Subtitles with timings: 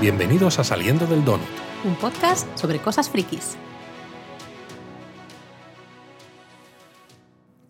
[0.00, 1.46] Bienvenidos a Saliendo del Donut.
[1.84, 3.58] Un podcast sobre cosas frikis.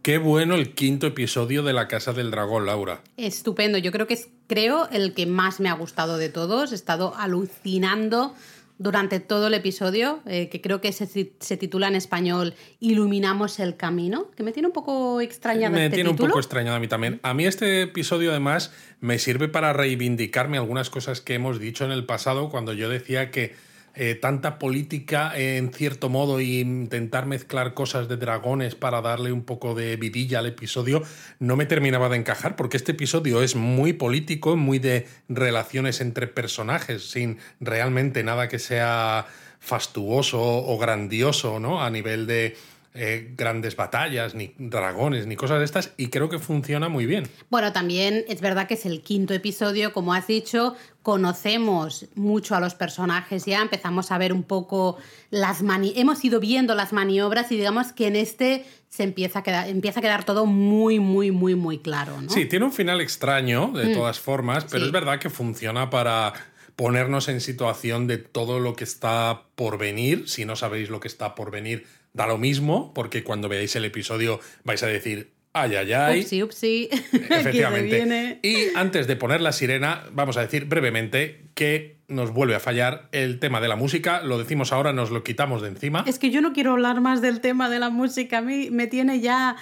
[0.03, 3.03] Qué bueno el quinto episodio de La Casa del Dragón, Laura.
[3.17, 6.71] Estupendo, yo creo que es creo el que más me ha gustado de todos.
[6.71, 8.37] He estado alucinando
[8.81, 13.77] durante todo el episodio, eh, que creo que se, se, titula en español Iluminamos el
[13.77, 15.69] camino, que me tiene un poco extrañada.
[15.69, 16.25] Me este tiene título.
[16.25, 17.21] un poco extrañada a mí también.
[17.23, 21.93] A mí este episodio además me sirve para reivindicarme algunas cosas que hemos dicho en
[21.93, 23.55] el pasado cuando yo decía que
[23.95, 29.43] eh, tanta política en cierto modo e intentar mezclar cosas de dragones para darle un
[29.43, 31.03] poco de vidilla al episodio
[31.39, 36.27] no me terminaba de encajar porque este episodio es muy político, muy de relaciones entre
[36.27, 39.27] personajes sin realmente nada que sea
[39.61, 41.83] fastuoso o grandioso, ¿no?
[41.83, 42.57] A nivel de
[42.93, 47.29] eh, grandes batallas, ni dragones, ni cosas de estas, y creo que funciona muy bien.
[47.49, 52.61] Bueno, también es verdad que es el quinto episodio, como has dicho, conocemos mucho a
[52.61, 54.97] los personajes ya, empezamos a ver un poco
[55.31, 59.43] las mani hemos ido viendo las maniobras y digamos que en este se empieza a
[59.45, 62.21] quedar, empieza a quedar todo muy, muy, muy, muy claro.
[62.21, 62.29] ¿no?
[62.29, 63.95] Sí, tiene un final extraño, de mm.
[63.95, 64.87] todas formas, pero sí.
[64.87, 66.33] es verdad que funciona para
[66.75, 70.29] ponernos en situación de todo lo que está por venir.
[70.29, 73.85] Si no sabéis lo que está por venir, da lo mismo, porque cuando veáis el
[73.85, 76.21] episodio vais a decir, ay, ay, ay.
[76.21, 76.89] Upsi, upsi.
[77.13, 78.39] Efectivamente.
[78.43, 83.09] y antes de poner la sirena, vamos a decir brevemente que nos vuelve a fallar
[83.13, 84.21] el tema de la música.
[84.23, 86.05] Lo decimos ahora, nos lo quitamos de encima.
[86.07, 88.39] Es que yo no quiero hablar más del tema de la música.
[88.39, 89.57] A mí me tiene ya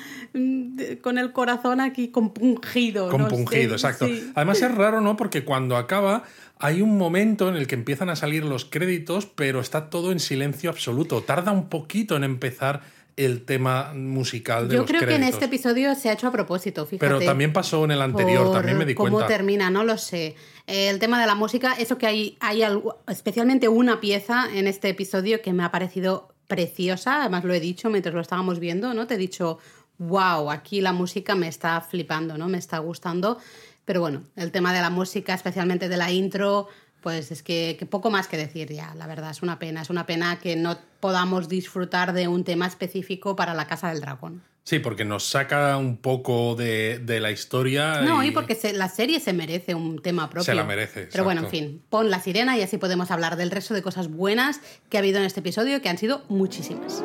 [1.03, 3.11] con el corazón aquí compungido.
[3.11, 3.86] Compungido, no sé.
[3.86, 4.06] exacto.
[4.06, 4.33] Sí.
[4.34, 5.17] Además es raro, ¿no?
[5.17, 6.25] Porque cuando acaba
[6.58, 10.19] hay un momento en el que empiezan a salir los créditos, pero está todo en
[10.19, 11.23] silencio absoluto.
[11.23, 12.83] Tarda un poquito en empezar
[13.19, 15.20] el tema musical de Yo los creo créditos.
[15.20, 17.06] que en este episodio se ha hecho a propósito, fíjate.
[17.06, 19.27] Pero también pasó en el anterior, por también me di cómo cuenta.
[19.27, 20.36] termina, no lo sé.
[20.67, 24.89] El tema de la música, eso que hay, hay algo, especialmente una pieza en este
[24.89, 29.06] episodio que me ha parecido preciosa, además lo he dicho mientras lo estábamos viendo, ¿no?
[29.06, 29.58] Te he dicho,
[29.98, 32.48] wow, aquí la música me está flipando, ¿no?
[32.48, 33.39] Me está gustando.
[33.85, 36.68] Pero bueno, el tema de la música, especialmente de la intro,
[37.08, 39.80] pues es que, que, poco más que decir ya, la verdad, es una pena.
[39.80, 44.02] Es una pena que no podamos disfrutar de un tema específico para la Casa del
[44.02, 44.42] Dragón.
[44.64, 48.02] Sí, porque nos saca un poco de, de la historia.
[48.02, 50.45] No, y, y porque se, la serie se merece un tema propio.
[50.45, 51.08] Se la merece.
[51.11, 54.08] Pero bueno, en fin, pon la sirena y así podemos hablar del resto de cosas
[54.11, 54.61] buenas
[54.91, 57.02] que ha habido en este episodio, que han sido muchísimas.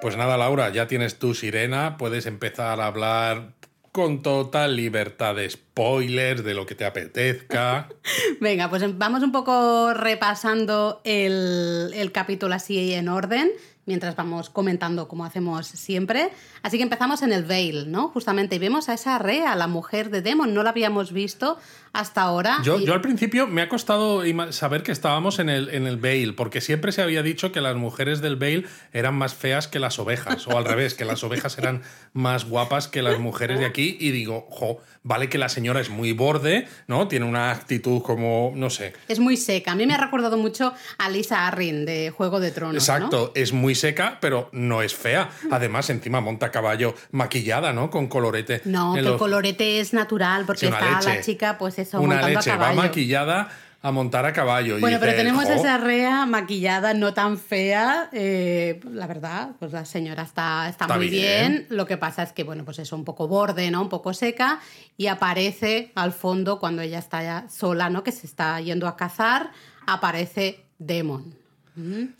[0.00, 3.54] Pues nada, Laura, ya tienes tu sirena, puedes empezar a hablar
[3.92, 7.88] con total libertad de spoilers, de lo que te apetezca.
[8.40, 13.50] Venga, pues vamos un poco repasando el, el capítulo así en orden
[13.90, 16.30] mientras vamos comentando como hacemos siempre.
[16.62, 18.06] Así que empezamos en el Vale, ¿no?
[18.06, 21.58] Justamente, y vemos a esa Rea, la mujer de Demon, no la habíamos visto
[21.92, 22.58] hasta ahora.
[22.62, 22.86] Yo, y...
[22.86, 26.60] yo al principio me ha costado saber que estábamos en el, en el Vale, porque
[26.60, 30.46] siempre se había dicho que las mujeres del Vale eran más feas que las ovejas,
[30.46, 34.12] o al revés, que las ovejas eran más guapas que las mujeres de aquí, y
[34.12, 37.08] digo, jo, vale que la señora es muy borde, ¿no?
[37.08, 38.92] Tiene una actitud como, no sé.
[39.08, 39.72] Es muy seca.
[39.72, 42.76] A mí me ha recordado mucho a Lisa Arryn de Juego de Tronos.
[42.76, 43.40] Exacto, ¿no?
[43.40, 45.30] es muy seca, pero no es fea.
[45.50, 47.90] Además, encima monta a caballo maquillada, ¿no?
[47.90, 48.62] Con colorete.
[48.64, 49.12] No, que los...
[49.14, 51.08] el colorete es natural, porque Sí, está leche.
[51.16, 52.82] la chica, pues eso, Una montando leche, a va caballo.
[52.82, 53.48] maquillada
[53.82, 54.76] a montar a caballo.
[54.76, 55.52] y Bueno, pero dices, tenemos "Jo".
[55.54, 58.10] esa rea maquillada, no tan fea.
[58.12, 61.52] eh, la verdad, pues la señora está, está, Está muy bien.
[61.52, 61.66] bien.
[61.70, 63.80] Lo que pasa es que, bueno, pues es un poco borde, ¿no?
[63.80, 64.60] Un poco seca.
[64.98, 68.02] Y aparece al fondo cuando ella está ya sola, ¿no?
[68.04, 69.50] Que se está yendo a cazar,
[69.86, 71.34] aparece Demon.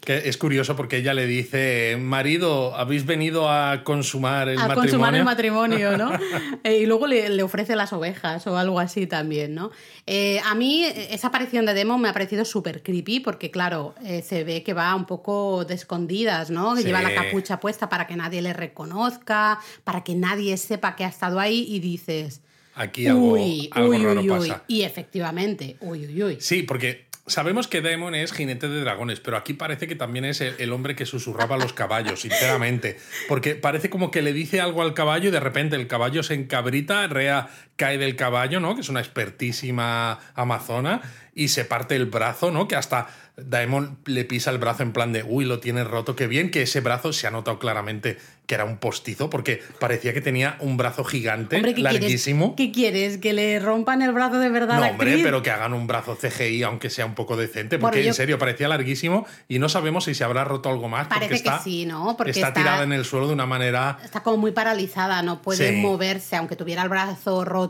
[0.01, 4.81] Que es curioso porque ella le dice, marido, ¿habéis venido a consumar el a matrimonio?
[4.91, 6.11] consumar el matrimonio, ¿no?
[6.65, 9.71] Eh, y luego le, le, ofrece las ovejas o algo así también, ¿no?
[10.07, 14.23] Eh, a mí esa aparición de Demon me ha parecido súper creepy porque, claro, eh,
[14.23, 16.75] se ve que va un poco de escondidas, ¿no?
[16.75, 16.87] Que Sí.
[16.87, 21.09] lleva la capucha puesta para que nadie le reconozca, para que nadie sepa que ha
[21.09, 22.41] estado ahí y dices...
[22.75, 24.49] Aquí algo, uy, algo uy, raro uy, uy.
[24.49, 24.65] pasa.
[24.69, 26.37] Y efectivamente, uy, uy, uy.
[26.41, 30.41] Sí, porque sabemos que Demon es jinete de dragones, pero aquí parece que también es
[30.41, 32.99] el, el hombre que susurraba a los caballos, sinceramente.
[33.29, 36.35] Porque parece como que le dice algo al caballo y de repente el caballo se
[36.35, 37.49] encabrita, Rea
[37.81, 38.75] cae del caballo, ¿no?
[38.75, 41.01] Que es una expertísima amazona,
[41.35, 42.69] y se parte el brazo, ¿no?
[42.69, 43.07] Que hasta
[43.37, 46.63] Daemon le pisa el brazo en plan de, uy, lo tienes roto, qué bien que
[46.63, 50.77] ese brazo se ha notado claramente que era un postizo, porque parecía que tenía un
[50.77, 52.57] brazo gigante, Hombre, ¿qué larguísimo.
[52.57, 53.19] Quieres, ¿Qué quieres?
[53.19, 54.77] ¿Que le rompan el brazo de verdad?
[54.81, 57.83] No, a hombre, pero que hagan un brazo CGI, aunque sea un poco decente, Bueno,
[57.93, 61.07] porque yo- en serio parecía larguísimo y no sabemos si se habrá roto algo más.
[61.07, 62.17] porque Parece que sí, ¿no?
[62.17, 63.99] Porque está, está- tirada en el suelo de una manera.
[64.05, 65.77] Está como muy paralizada, no puede Sí.
[65.77, 67.70] moverse, aunque tuviera el brazo roto,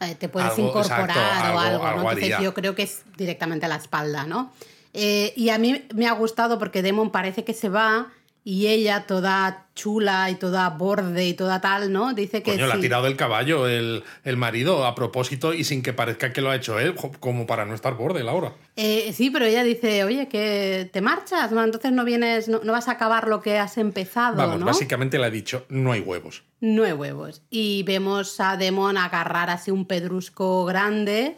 [0.00, 3.68] eh, te puedes Algo, incorporar exacto, o algo, Entonces yo creo que es directamente a
[3.68, 4.52] la espalda, ¿no?
[4.94, 8.08] Eh, y a mí me ha gustado porque Demon parece que se va
[8.44, 12.12] y ella, toda chula y toda borde y toda tal, ¿no?
[12.12, 15.82] Dice que Coño, le ha tirado del caballo el, el marido a propósito y sin
[15.82, 18.52] que parezca que lo ha hecho él, como para no estar borde, Laura.
[18.74, 21.62] Eh, sí, pero ella dice, oye, que te marchas, ¿no?
[21.62, 24.66] entonces no vienes, no, no vas a acabar lo que has empezado, Vamos, ¿no?
[24.66, 26.42] básicamente le ha dicho, no hay huevos.
[26.60, 27.42] No hay huevos.
[27.48, 31.36] Y vemos a Demon agarrar así un pedrusco grande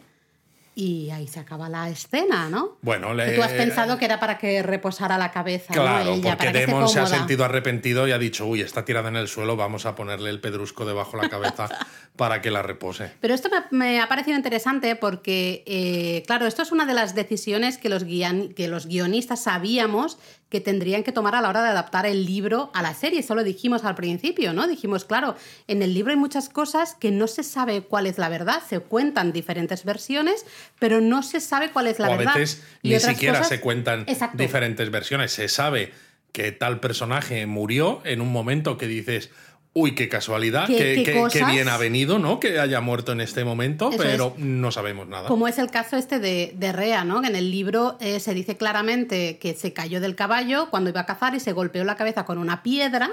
[0.74, 2.78] y ahí se acaba la escena, ¿no?
[2.82, 6.10] Bueno, Que le, tú has pensado que era para que reposara la cabeza, Claro, ¿no?
[6.12, 9.08] Ella, porque para que Demon se ha sentido arrepentido y ha dicho, uy, está tirada
[9.08, 11.68] en el suelo, vamos a ponerle el pedrusco debajo de la cabeza
[12.16, 13.10] para que la repose.
[13.20, 17.16] Pero esto me, me ha parecido interesante porque, eh, claro, esto es una de las
[17.16, 20.18] decisiones que los, que los guionistas sabíamos
[20.48, 23.18] que tendrían que tomar a la hora de adaptar el libro a la serie.
[23.18, 24.68] Eso lo dijimos al principio, ¿no?
[24.68, 25.34] Dijimos, claro,
[25.66, 28.62] en el libro hay muchas cosas que no se sabe cuál es la verdad.
[28.68, 30.46] Se cuentan diferentes versiones,
[30.78, 32.34] pero no se sabe cuál es la o a verdad.
[32.36, 34.38] veces Y ni siquiera cosas- se cuentan Exacto.
[34.38, 35.32] diferentes versiones.
[35.32, 35.92] Se sabe
[36.30, 39.30] que tal personaje murió en un momento que dices,
[39.76, 41.50] uy, qué casualidad, ¿Qué- qué, qué qué- qué cosas?
[41.52, 42.38] bien ha venido, ¿no?
[42.40, 45.28] Que haya muerto en este momento, Eso pero no sabemos nada.
[45.28, 47.20] Como es el caso este de, de Rea, ¿no?
[47.22, 51.00] Que en el libro eh, se dice claramente que se cayó del caballo cuando iba
[51.00, 53.10] a cazar y se golpeó la cabeza con una piedra,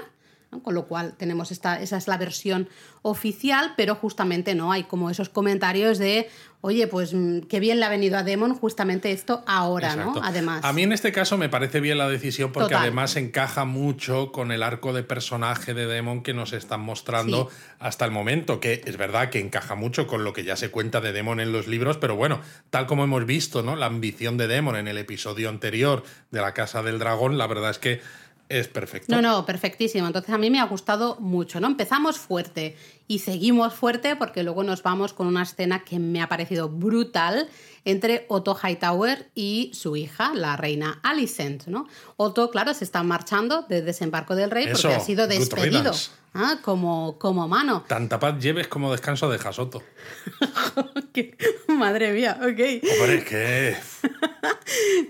[0.52, 0.62] ¿no?
[0.62, 2.68] con lo cual tenemos esta, esa es la versión
[3.00, 6.28] oficial, pero justamente no hay como esos comentarios de,
[6.60, 10.20] oye, pues mm, qué bien le ha venido a Demon justamente esto ahora, Exacto.
[10.20, 10.26] ¿no?
[10.26, 10.64] Además.
[10.64, 12.82] A mí en este caso me parece bien la decisión porque Total.
[12.82, 17.56] además encaja mucho con el arco de personaje de Demon que nos están mostrando Sí.
[17.80, 21.00] hasta el momento, que es verdad que encaja mucho con lo que ya se cuenta
[21.00, 22.40] de Demon en los libros, pero bueno,
[22.70, 23.74] tal como hemos visto, ¿no?
[23.74, 27.70] La ambición de Demon en el episodio anterior de la Casa del Dragón, la verdad
[27.70, 28.00] es que
[28.52, 29.14] es perfecto.
[29.14, 30.06] No, no, perfectísimo.
[30.06, 31.66] Entonces a mí me ha gustado mucho, ¿no?
[31.66, 32.76] Empezamos fuerte
[33.08, 37.48] y seguimos fuerte porque luego nos vamos con una escena que me ha parecido brutal
[37.84, 41.88] entre Otto Hightower y su hija, la reina Alicent, ¿no?
[42.16, 45.92] Otto, claro, se está marchando de desembarco del rey Eso, porque ha sido despedido.
[46.34, 46.58] ¿ah?
[46.62, 47.84] como, como mano.
[47.86, 49.82] Tanta paz lleves como descanso de Jasoto.
[51.68, 52.90] Madre mía, ok.
[53.00, 53.76] Hombre, es que...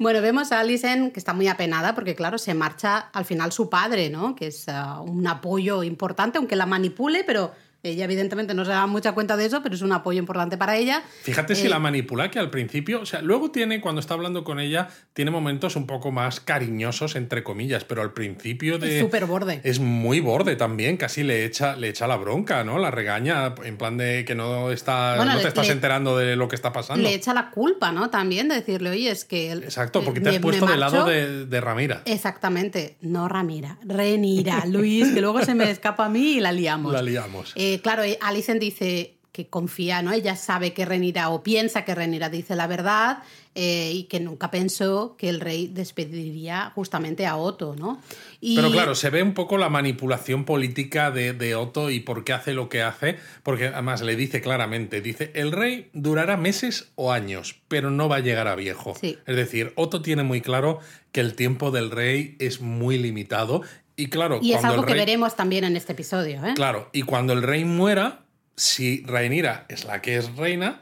[0.01, 3.71] Bueno, vemos a Alicent que está muy apenada porque, claro, se marcha al final su
[3.71, 4.35] padre, ¿no?
[4.35, 7.53] Que es ah, un apoyo importante, aunque la manipule, pero
[7.83, 10.77] ella evidentemente no se da mucha cuenta de eso, pero es un apoyo importante para
[10.77, 11.03] ella.
[11.23, 14.45] Fíjate si Eh, la manipula, que al principio, o sea, luego tiene, cuando está hablando
[14.45, 18.99] con ella, tiene momentos un poco más cariñosos, entre comillas, pero al principio de...
[18.99, 19.61] Es súper borde.
[19.65, 22.79] Es muy borde también, casi le echa, le echa la bronca, ¿no?
[22.79, 26.17] La regaña, en plan de que no, está, Bueno, no te le- estás le- enterando
[26.17, 27.03] de lo que está pasando.
[27.03, 28.11] Le echa la culpa, ¿no?
[28.11, 29.51] También de decirle, oye, es que...
[29.51, 31.11] el- Exacto, porque eh, te has me- puesto me del lado marcho".
[31.11, 32.03] de, de Ramira.
[32.05, 36.93] Exactamente, no Ramira, Renira, Luis, que luego se me escapa a mí y la liamos.
[36.93, 37.53] La liamos.
[37.57, 40.13] Eh, claro, eh, Alicent dice que confía, ¿no?
[40.13, 43.23] Ella sabe que Renira o piensa que Renira dice la verdad
[43.55, 48.01] eh, y que nunca pensó que el rey despediría justamente a Otto, ¿no?
[48.43, 52.25] Y Pero claro, se ve un poco la manipulación política de, de Otto y por
[52.25, 56.91] qué hace lo que hace, porque además le dice claramente, dice, el rey durará meses
[56.95, 58.95] o años, pero no va a llegar a viejo.
[59.01, 59.19] Sí.
[59.27, 63.63] Es decir, Otto tiene muy claro que el tiempo del rey es muy limitado
[63.97, 66.55] y claro, y es algo que rey, veremos también en este episodio, ¿eh?
[66.55, 68.25] claro, y cuando el rey muera,
[68.57, 70.81] si Rhaenyra es la que es reina,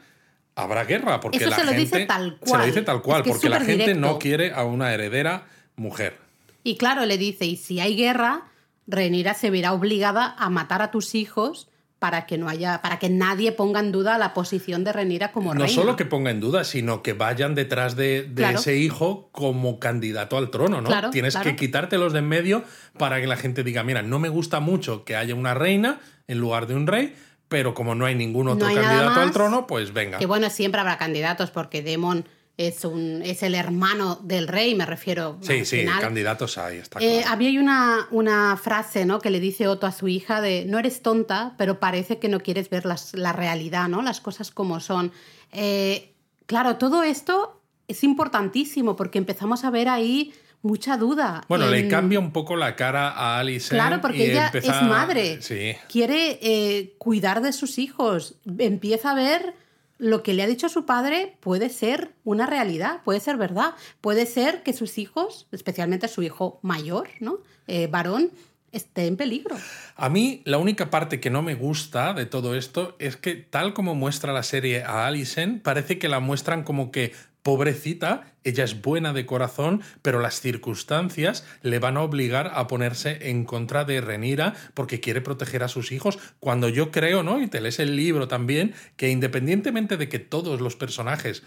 [0.55, 2.65] habrá guerra, porque Eso la se lo gente dice tal se lo cual.
[2.65, 5.43] dice tal cual, Es que es porque la gente no quiere a una heredera
[5.75, 6.17] mujer.
[6.63, 8.43] Y claro, le dice, y si hay guerra,
[8.87, 11.67] Renira se verá obligada a matar a tus hijos
[12.01, 15.53] para que no haya, para que nadie ponga en duda la posición de Renira como
[15.53, 15.75] No reina.
[15.75, 18.57] solo que ponga en duda, sino que vayan detrás de, de Claro.
[18.57, 20.87] ese hijo como candidato al trono, ¿no?
[20.89, 21.51] Claro, Tienes claro.
[21.51, 22.63] que quitártelos de en medio
[22.97, 26.39] para que la gente diga, mira, no me gusta mucho que haya una reina en
[26.39, 27.15] lugar de un rey,
[27.47, 30.17] pero como no hay ningún otro No hay candidato al trono, pues venga.
[30.17, 32.25] Que bueno, siempre habrá candidatos porque Demon
[32.67, 35.37] es, un, es el hermano del rey, me refiero.
[35.41, 35.99] Sí, al sí, final.
[36.01, 37.33] candidatos hay, está Eh, claro.
[37.33, 39.19] había una, una frase ¿no?
[39.19, 42.39] que le dice Otto a su hija de no eres tonta, pero parece que no
[42.41, 44.01] quieres ver las- la realidad, ¿no?
[44.01, 45.11] las cosas como son.
[45.51, 46.13] Eh,
[46.45, 51.43] claro, todo esto es importantísimo porque empezamos a ver ahí mucha duda.
[51.49, 53.69] Bueno, le cambia un poco la cara a Alice.
[53.69, 55.41] Claro, porque ella es madre.
[55.41, 55.73] Sí.
[55.89, 58.35] Quiere eh, cuidar de sus hijos.
[58.59, 59.55] Empieza a ver
[60.01, 63.75] lo que le ha dicho su padre puede ser una realidad, puede ser verdad.
[64.01, 67.37] Puede ser que sus hijos, especialmente su hijo mayor, ¿no?
[67.67, 68.31] Eh, varón,
[68.71, 69.55] esté en peligro.
[69.95, 73.75] A mí la única parte que no me gusta de todo esto es que tal
[73.75, 78.81] como muestra la serie a Alison, parece que la muestran como que pobrecita, ella es
[78.81, 84.01] buena de corazón, pero las circunstancias le van a obligar a ponerse en contra de
[84.01, 87.41] Renira porque quiere proteger a sus hijos, cuando yo creo, ¿no?
[87.41, 91.43] Y te lees el libro también, que independientemente de que todos los personajes,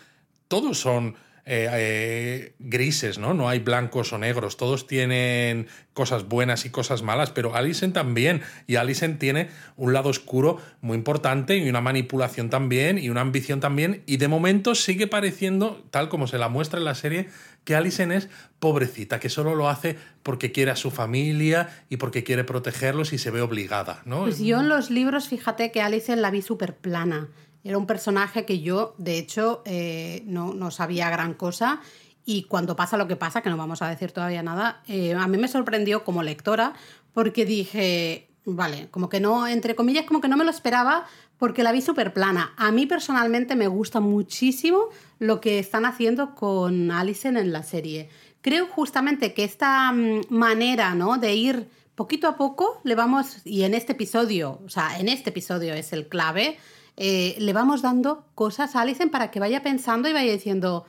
[0.49, 3.35] todos son eh, eh, grises, ¿no?
[3.35, 8.41] No hay blancos o negros, todos tienen cosas buenas y cosas malas, pero Alison también,
[8.67, 13.61] y Alison tiene un lado oscuro muy importante y una manipulación también y una ambición
[13.61, 17.29] también, y de momento sigue pareciendo, tal como se la muestra en la serie,
[17.65, 22.25] que Alison es pobrecita, que solo lo hace porque quiere a su familia y porque
[22.25, 24.23] quiere protegerlos y se ve obligada, ¿no?
[24.23, 27.29] Pues yo en los libros, fíjate que Alison la vi súper plana.
[27.65, 31.81] Era un personaje que yo, de hecho, eh, no, sabía gran cosa
[32.27, 35.27] y cuando pasa lo que pasa, que no vamos a decir todavía nada, eh, a
[35.27, 36.75] mí me sorprendió como lectora
[37.15, 41.07] porque dije, vale, como que no, entre comillas, como que no me lo esperaba
[41.39, 42.53] porque la vi súper plana.
[42.57, 48.09] A mí personalmente me gusta muchísimo lo que están haciendo con Alison en la serie.
[48.43, 51.17] Creo justamente que esta mm, manera ¿no?
[51.17, 55.31] de ir poquito a poco, le vamos, y en este episodio, o sea, en este
[55.31, 56.59] episodio es el clave,
[56.97, 60.85] eh, le vamos dando cosas a Alison para que vaya pensando y vaya diciendo,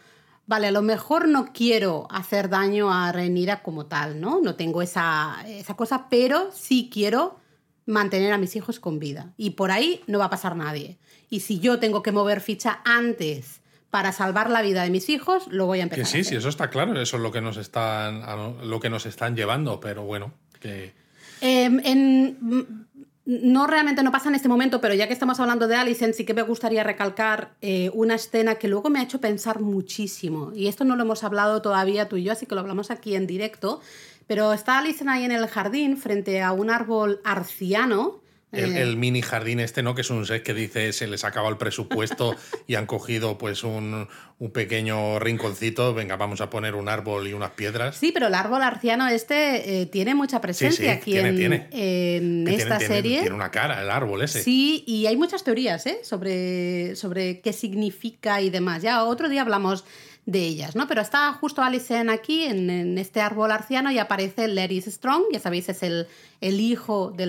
[0.45, 4.39] vale, a lo mejor no quiero hacer daño a Renira como tal, ¿no?
[4.41, 7.39] No tengo esa, esa cosa, pero sí quiero
[7.85, 9.33] mantener a mis hijos con vida.
[9.38, 10.97] Y por ahí no va a pasar nadie.
[11.29, 15.47] Y si yo tengo que mover ficha antes para salvar la vida de mis hijos,
[15.47, 16.05] lo voy a empezar.
[16.05, 18.24] Que sí, sí, eso está claro, eso es lo que nos están,
[18.67, 20.93] lo que nos están llevando, pero bueno, que...
[21.41, 22.84] Em, en,
[23.25, 26.25] no realmente no pasa en este momento, pero ya que estamos hablando de Alison, sí
[26.25, 30.51] que me gustaría recalcar eh, una escena que luego me ha hecho pensar muchísimo.
[30.53, 33.15] Y esto no lo hemos hablado todavía tú y yo, así que lo hablamos aquí
[33.15, 33.82] en directo.
[34.27, 38.22] Pero está Alison ahí en el jardín frente a un árbol arciano
[38.55, 38.81] eh.
[38.81, 39.95] El, mini jardín este, ¿no?
[39.95, 42.35] Que es un set que dice se les acaba el presupuesto
[42.67, 44.07] y han cogido pues un,
[44.53, 45.93] pequeño rinconcito.
[45.93, 47.97] Venga, vamos a poner un árbol y unas piedras.
[47.97, 53.21] Sí, pero el árbol arciano este eh, tiene mucha presencia aquí en, esta serie.
[53.21, 54.41] Tiene, una cara el árbol ese.
[54.41, 56.00] Sí, y hay muchas teorías ¿eh?
[56.03, 58.81] sobre, sobre qué significa y demás.
[58.81, 59.85] Ya otro día hablamos
[60.25, 60.88] de ellas, ¿no?
[60.88, 65.70] Pero está justo Alison aquí, en, este árbol arciano, y aparece Laris Strong, ya sabéis,
[65.70, 66.08] es el,
[66.41, 67.25] el hijo de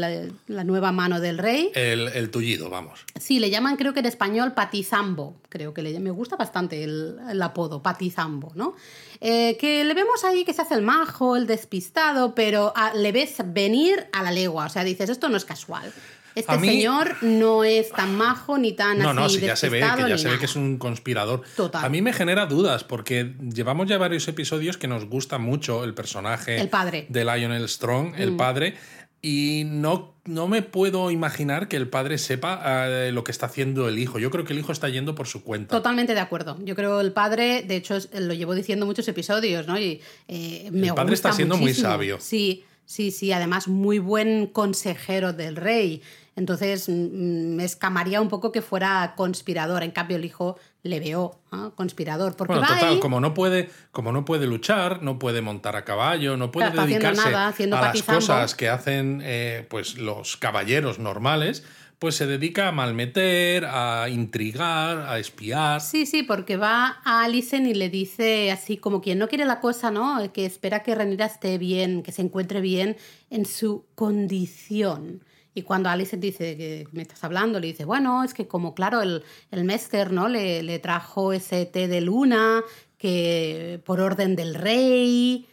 [0.47, 1.71] la, nueva mano del rey.
[1.75, 3.05] El, tullido, vamos.
[3.21, 5.37] Sí, le llaman, creo que en español, Patizambo.
[5.50, 8.75] Creo que le, me gusta bastante el, apodo, Patizambo, ¿no?
[9.21, 13.12] Eh, que le vemos ahí que se hace el majo, el despistado, pero ah, le
[13.12, 14.67] ves venir a la legua.
[14.67, 15.93] O sea, dices, esto no es casual.
[16.37, 20.09] Este señor no es tan majo ni tan no, No, sí, ya se ve que
[20.09, 21.43] ya se ve que es un conspirador.
[21.57, 21.85] Total.
[21.85, 25.95] A mí me genera dudas porque llevamos ya varios episodios que nos gusta mucho el
[25.95, 27.07] personaje el padre.
[27.09, 28.37] de Lionel Strong, el mm.
[28.37, 28.75] padre,
[29.23, 33.88] y no, no me puedo imaginar que el padre sepa eh, lo que está haciendo
[33.88, 34.19] el hijo.
[34.19, 35.75] Yo creo que el hijo está yendo por su cuenta.
[35.75, 36.57] Totalmente de acuerdo.
[36.62, 39.78] Yo creo el padre, de hecho, lo llevo diciendo muchos episodios, ¿no?
[39.81, 42.19] Y eh, me El padre está siendo muy sabio.
[42.21, 43.33] Sí, sí, sí.
[43.33, 46.02] Además, muy buen consejero del rey.
[46.37, 49.83] Entonces mm, me escamaría un poco que fuera conspirador.
[49.83, 51.40] En cambio, el hijo le veo
[51.75, 52.37] conspirador.
[52.37, 56.37] Porque bueno, total, como, no puede, como no puede luchar, no puede montar a caballo,
[56.37, 61.64] no puede dedicarse a las cosas que hacen eh, pues, los caballeros normales,
[61.99, 65.81] pues se dedica a malmeter, a intrigar, a espiar.
[65.81, 69.61] Sí, sí, porque va a Alison y le dice así como quien no quiere la
[69.61, 70.31] cosa, ¿no?
[70.35, 72.99] Que espera que Renira esté bien, que se encuentre bien
[73.31, 75.23] en su condición.
[75.56, 79.00] Y cuando Alice dice que me estás hablando, le dice, bueno, es que como claro,
[79.00, 80.28] el, el Mester ¿no?
[80.28, 82.62] Le, le, trajo ese té de luna
[82.98, 85.48] que por orden del rey.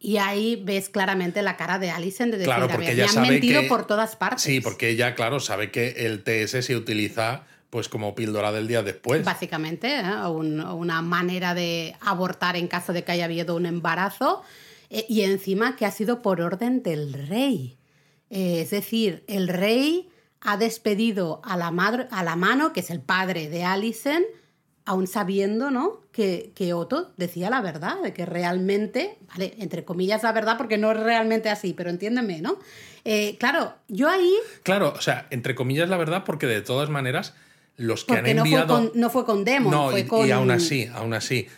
[0.00, 3.62] Y ahí ves claramente la cara de Alison de decir, claro, porque ella han mentido
[3.68, 4.42] por todas partes.
[4.42, 8.82] Sí, porque ella, claro, sabe que el TS se utiliza pues como píldora del día
[8.82, 9.24] después.
[9.24, 10.26] Básicamente, ¿eh?
[10.26, 14.42] una manera de abortar en caso de que haya habido un embarazo.
[14.90, 17.78] Eh, y encima que ha sido por orden del rey.
[18.30, 20.08] Eh, es decir, el rey
[20.40, 24.22] ha despedido a la, madre, a la mano, que es el padre de Alison,
[24.84, 26.02] aún sabiendo ¿no?
[26.12, 30.76] que, que Otto decía la verdad, de que realmente, vale, entre comillas la verdad, porque
[30.76, 32.58] no es realmente así, pero entiéndeme, ¿no?
[33.04, 34.34] Eh, claro, yo ahí...
[34.62, 37.34] Claro, o sea, entre comillas la verdad, porque de todas maneras,
[37.76, 38.66] los que han enviado...
[38.66, 40.26] No fue con, no fue con Demon, no, fue y, con...
[40.26, 41.48] y aún así, aún así,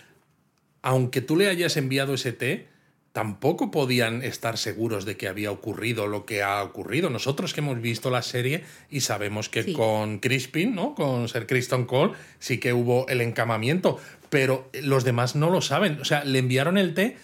[0.83, 2.69] aunque tú le hayas enviado ese té,
[3.17, 7.09] tampoco podían estar seguros de que había ocurrido lo que ha ocurrido.
[7.09, 10.95] Nosotros que hemos visto la serie y sabemos que con Crispin, ¿no?
[10.95, 15.99] Con Sir Kristen Cole, sí que hubo el encamamiento, pero los demás no lo saben.
[15.99, 17.17] O sea, le enviaron el té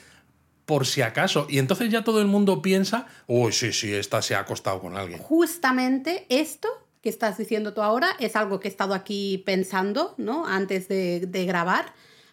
[0.64, 1.46] por si acaso.
[1.50, 4.96] Y entonces ya todo el mundo piensa, uy, sí, sí, esta se ha acostado con
[4.96, 5.18] alguien.
[5.18, 6.70] Justamente esto
[7.02, 10.46] que estás diciendo tú ahora es algo que he estado aquí pensando, ¿no?
[10.46, 11.92] Antes de, de grabar,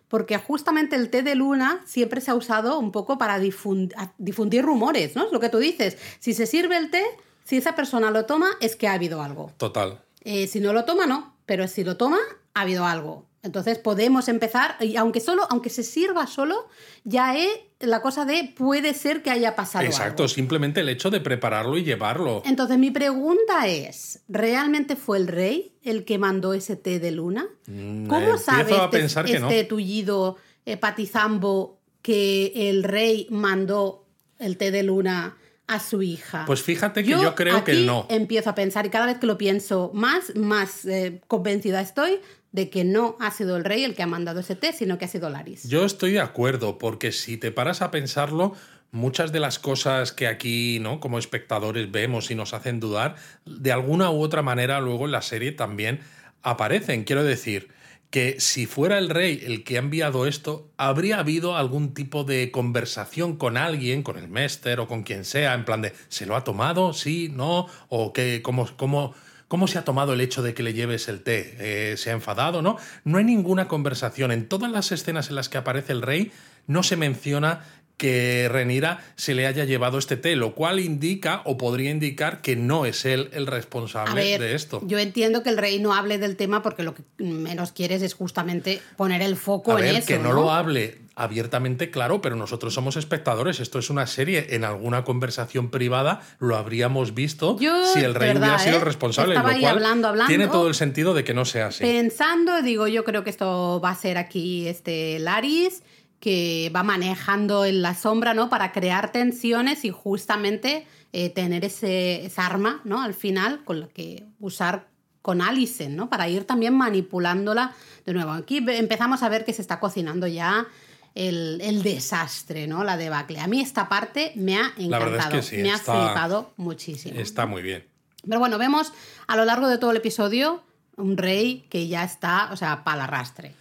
[0.10, 4.66] porque justamente el té de luna siempre se ha usado un poco para difundir, difundir
[4.66, 5.26] rumores, ¿no?
[5.26, 5.98] Es lo que tú dices.
[6.20, 7.04] Si se sirve el té,
[7.46, 9.54] si esa persona lo toma, es que ha habido algo.
[9.58, 10.02] Total.
[10.22, 11.34] Eh, si no lo toma, no.
[11.46, 12.20] Pero si lo toma,
[12.54, 13.26] ha habido algo.
[13.42, 16.68] Entonces podemos empezar, y aunque solo, aunque se sirva solo,
[17.06, 19.86] ya es la cosa de puede ser que haya pasado.
[19.86, 20.34] Exacto, algo.
[20.34, 22.42] simplemente el hecho de prepararlo y llevarlo.
[22.46, 27.48] Entonces mi pregunta es, ¿realmente fue el rey el que mandó ese té de luna?
[27.68, 29.68] Mm, ¿Cómo sabe a este, pensar que este no.
[29.70, 34.06] tullido eh, patizambo que el rey mandó
[34.40, 36.44] el té de luna a su hija?
[36.46, 38.06] Pues fíjate que yo, creo que no.
[38.10, 42.20] Empiezo a pensar y cada vez que lo pienso más, más eh, convencida estoy
[42.52, 45.06] de que no ha sido el rey el que ha mandado ese té, sino que
[45.06, 45.68] ha sido Laris.
[45.68, 48.54] Yo estoy de acuerdo, porque si te paras a pensarlo,
[48.92, 51.00] muchas de las cosas que aquí, ¿no?
[51.00, 53.16] Como espectadores vemos y nos hacen dudar,
[53.46, 56.00] de alguna u otra manera luego en la serie también
[56.42, 57.04] aparecen.
[57.04, 57.70] Quiero decir
[58.10, 62.50] que si fuera el rey el que ha enviado esto, habría habido algún tipo de
[62.50, 66.36] conversación con alguien, con el Mester o con quien sea, en plan de ¿se lo
[66.36, 66.94] ha tomado?
[66.94, 67.30] ¿Sí?
[67.32, 67.68] ¿No?
[67.88, 68.42] ¿O qué?
[68.42, 69.14] ¿Cómo, cómo,
[69.50, 71.58] cómo se ha tomado el hecho de que le lleves el té?
[71.60, 72.62] Eh, ¿Se ha enfadado?
[72.62, 72.78] ¿No?
[73.04, 74.32] No hay ninguna conversación.
[74.32, 76.32] En todas las escenas en las que aparece el rey,
[76.68, 77.66] no se menciona
[78.00, 82.56] que Renira se le haya llevado este té, lo cual indica o podría indicar que
[82.56, 84.82] no es él el responsable ver, de esto.
[84.86, 88.14] yo entiendo que el rey no hable del tema porque lo que menos quieres es
[88.16, 90.08] justamente poner el foco A en ver, eso.
[90.08, 93.60] que no, lo hable abiertamente, claro, pero nosotros somos espectadores.
[93.60, 94.48] Esto es una serie.
[94.52, 98.80] En alguna conversación privada lo habríamos visto Yo, si el rey verdad, hubiera sido ¿eh?
[98.80, 99.34] el responsable.
[99.34, 100.30] Estaba lo ahí cual hablando, hablando.
[100.30, 101.84] tiene todo el sentido de que no sea así.
[101.84, 105.84] Pensando, digo, yo creo que esto va a ser aquí este Laris,
[106.20, 108.50] que va manejando en la sombra, ¿no?
[108.50, 113.02] Para crear tensiones y justamente eh, tener ese, esa arma, ¿no?
[113.02, 114.88] Al final, con la que usar
[115.22, 116.10] con Alicent, ¿no?
[116.10, 117.74] Para ir también manipulándola
[118.06, 118.32] de nuevo.
[118.32, 120.68] Aquí empezamos a ver que se está cocinando ya
[121.16, 122.84] el, el desastre, ¿no?
[122.84, 123.40] La debacle.
[123.40, 124.90] A mí esta parte me ha encantado.
[124.90, 127.20] La verdad es que sí, me está- ha flipado muchísimo.
[127.20, 127.86] Está muy bien.
[128.28, 128.92] Pero bueno, vemos
[129.28, 130.64] a lo largo de todo el episodio
[130.98, 133.54] un rey que ya está, o sea, para arrastre.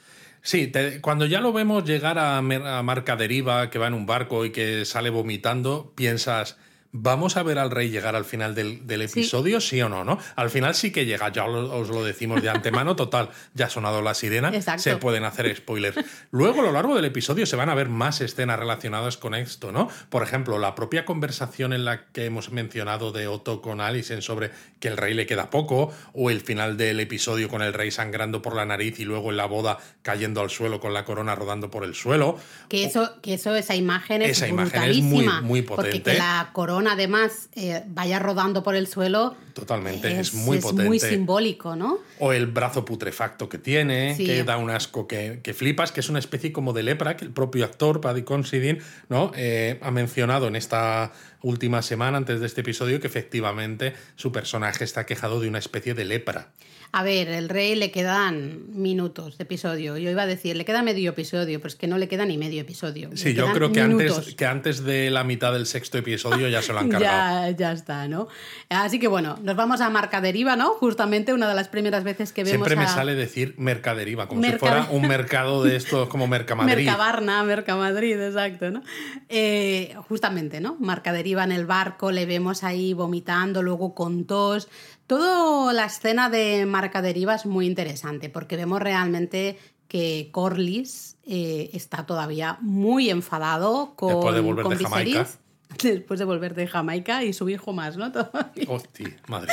[0.51, 4.07] Sí, te- cuando ya lo vemos llegar a, a Marca Deriva, que va en un
[4.07, 6.57] barco y que sale vomitando, piensas,
[6.93, 9.81] ¿vamos a ver al rey llegar al final del, episodio, sí.
[9.83, 10.05] o no?
[10.05, 10.19] ¿no?
[10.37, 14.01] Al final sí que llega, ya os lo decimos de antemano, total, ya ha sonado
[14.03, 14.83] la sirena, Exacto.
[14.83, 15.97] se pueden hacer spoilers.
[16.31, 19.71] Luego, a lo largo del episodio, se van a ver más escenas relacionadas con esto,
[19.73, 19.89] ¿no?
[20.09, 24.51] Por ejemplo, la propia conversación en la que hemos mencionado de Otto con Alicent sobre
[24.81, 28.41] que el rey le queda poco, o el final del episodio con el rey sangrando
[28.43, 31.71] por la nariz y luego en la boda cayendo al suelo con la corona rodando
[31.71, 32.39] por el suelo.
[32.69, 36.13] Que eso, que eso esa imagen es Esa imagen es muy- muy Porque potente.
[36.13, 39.35] que la corona además eh, vaya rodando por el suelo.
[39.55, 40.85] Totalmente, es, muy es potente.
[40.85, 41.99] muy simbólico, ¿no?
[42.21, 44.25] O el brazo putrefacto que tiene, Sí.
[44.27, 47.25] que da un asco que, que flipas, que es una especie como de lepra que
[47.25, 49.33] el propio actor, Paddy Considine, ¿no?
[49.35, 51.13] Eh, ha mencionado en esta
[51.43, 55.95] última semana, antes de este episodio, que efectivamente su personaje está quejado de una especie
[55.95, 56.53] de lepra.
[56.91, 59.99] A ver, el rey le quedan minutos de episodio.
[59.99, 62.39] Yo iba a decir, le queda medio episodio, pero es que no le queda ni
[62.39, 63.11] medio episodio.
[63.15, 66.63] Sí, Le yo creo que antes, que antes de la mitad del sexto episodio ya
[66.63, 67.51] se lo han cargado.
[67.51, 68.29] Ya, ya está, ¿no?
[68.71, 70.71] Así que bueno, nos vamos a Marca Deriva, ¿no?
[70.71, 74.43] Justamente una de las primeras veces que vemos Siempre me a sale decir mercaderiva, como
[74.43, 76.87] si fuera un mercado de estos como Mercamadrid.
[76.87, 78.83] Mercabarna, Mercamadrid, exacto, ¿no?
[79.29, 80.77] Eh, justamente, ¿no?
[80.81, 84.69] Marca Deriva en el barco, le vemos ahí vomitando, luego con tos.
[85.09, 91.71] Toda la escena de Marca Deriva es muy interesante porque vemos realmente que Corlys eh,
[91.73, 95.19] está todavía muy enfadado con, Después de volver con de Jamaica.
[95.21, 95.39] Viserys.
[95.83, 98.13] Después de volver de Jamaica y su hijo más, ¿no?
[98.69, 99.51] Hostia, madre.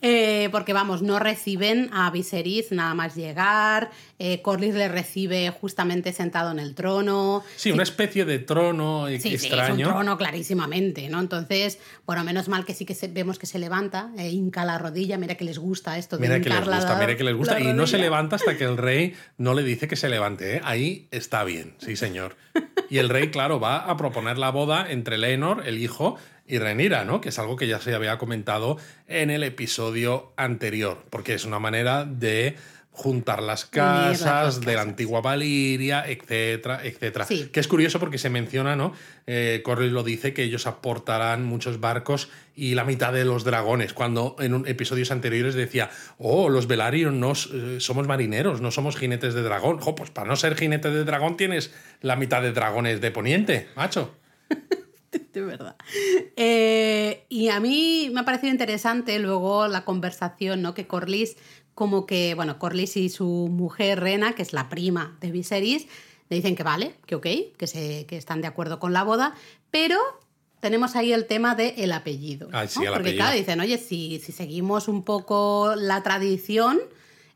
[0.00, 3.90] Eh, porque vamos, no reciben a Viserys nada más llegar.
[4.18, 7.44] Eh, Corlys le recibe justamente sentado en el trono.
[7.56, 9.88] Sí, una especie de trono Sí, sí, es un extraño.
[9.88, 11.20] trono clarísimamente, ¿no?
[11.20, 14.78] Entonces, bueno, menos mal que sí que se- vemos que se levanta, eh, hinca la
[14.78, 17.34] rodilla, mira que les gusta esto de Mira que les la- gusta, mira que les
[17.34, 17.60] gusta.
[17.60, 20.56] Y no se levanta hasta que el rey no le dice que se levante.
[20.56, 20.60] ¿eh?
[20.64, 22.36] Ahí está bien, sí, señor.
[22.88, 26.16] Y el rey, claro, va a proponer la boda entre Lenor, el hijo,
[26.48, 27.20] y Renira, ¿no?
[27.20, 31.58] Que es algo que ya se había comentado en el episodio anterior, porque es una
[31.58, 32.56] manera de
[32.96, 37.26] juntar las casas de la antigua Valiria, etcétera, etcétera.
[37.26, 37.50] Sí.
[37.52, 38.94] Que es curioso porque se menciona, ¿no?
[39.26, 43.92] Eh, Corlys lo dice que ellos aportarán muchos barcos y la mitad de los dragones,
[43.92, 48.96] cuando en un- episodios anteriores decía, oh, los Velaryon no eh, somos marineros, no somos
[48.96, 49.78] jinetes de dragón.
[49.78, 53.68] Jo, pues para no ser jinete de dragón tienes la mitad de dragones de Poniente,
[53.76, 54.14] macho.
[55.34, 55.76] de verdad.
[56.36, 60.72] Eh, y a mí me ha parecido interesante luego la conversación, ¿no?
[60.74, 61.36] Que Corlys,
[61.76, 65.86] como que, bueno, Corlys y su mujer Rena, que es la prima de Viserys,
[66.30, 69.34] le dicen que vale, que ok, que, se, que están de acuerdo con la boda,
[69.70, 69.98] pero
[70.60, 72.48] tenemos ahí el tema del el apellido.
[72.52, 72.86] Ah, sí, ¿no?
[72.86, 73.24] el Porque apellido.
[73.24, 76.80] claro, dicen, oye, si, si seguimos un poco la tradición,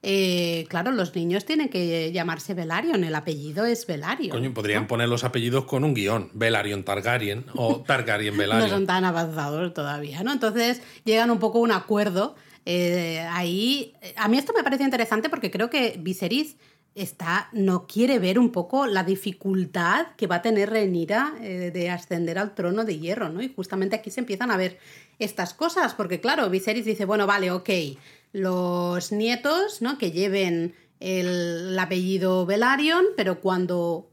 [0.02, 4.30] eh, claro, los niños tienen que llamarse Velaryon, el apellido es Velaryon.
[4.30, 6.30] Coño, podrían poner los apellidos con un guion.
[6.32, 8.70] Velaryon Targaryen o Targaryen no Velaryon.
[8.70, 10.32] son tan avanzados todavía, ¿no?
[10.32, 12.36] Entonces llegan un poco a un acuerdo.
[12.72, 16.56] Eh, ahí, a mí esto me parece interesante porque creo que Viserys
[16.94, 21.90] está, no quiere ver un poco la dificultad que va a tener Rhaenyra eh, de
[21.90, 23.42] ascender al trono de hierro, ¿no?
[23.42, 24.78] Y justamente aquí se empiezan a ver
[25.18, 27.70] estas cosas, porque claro, Viserys dice, bueno, vale, ok,
[28.32, 29.98] los nietos, ¿no?
[29.98, 34.10] Que lleven el, el apellido Velaryon, pero cuando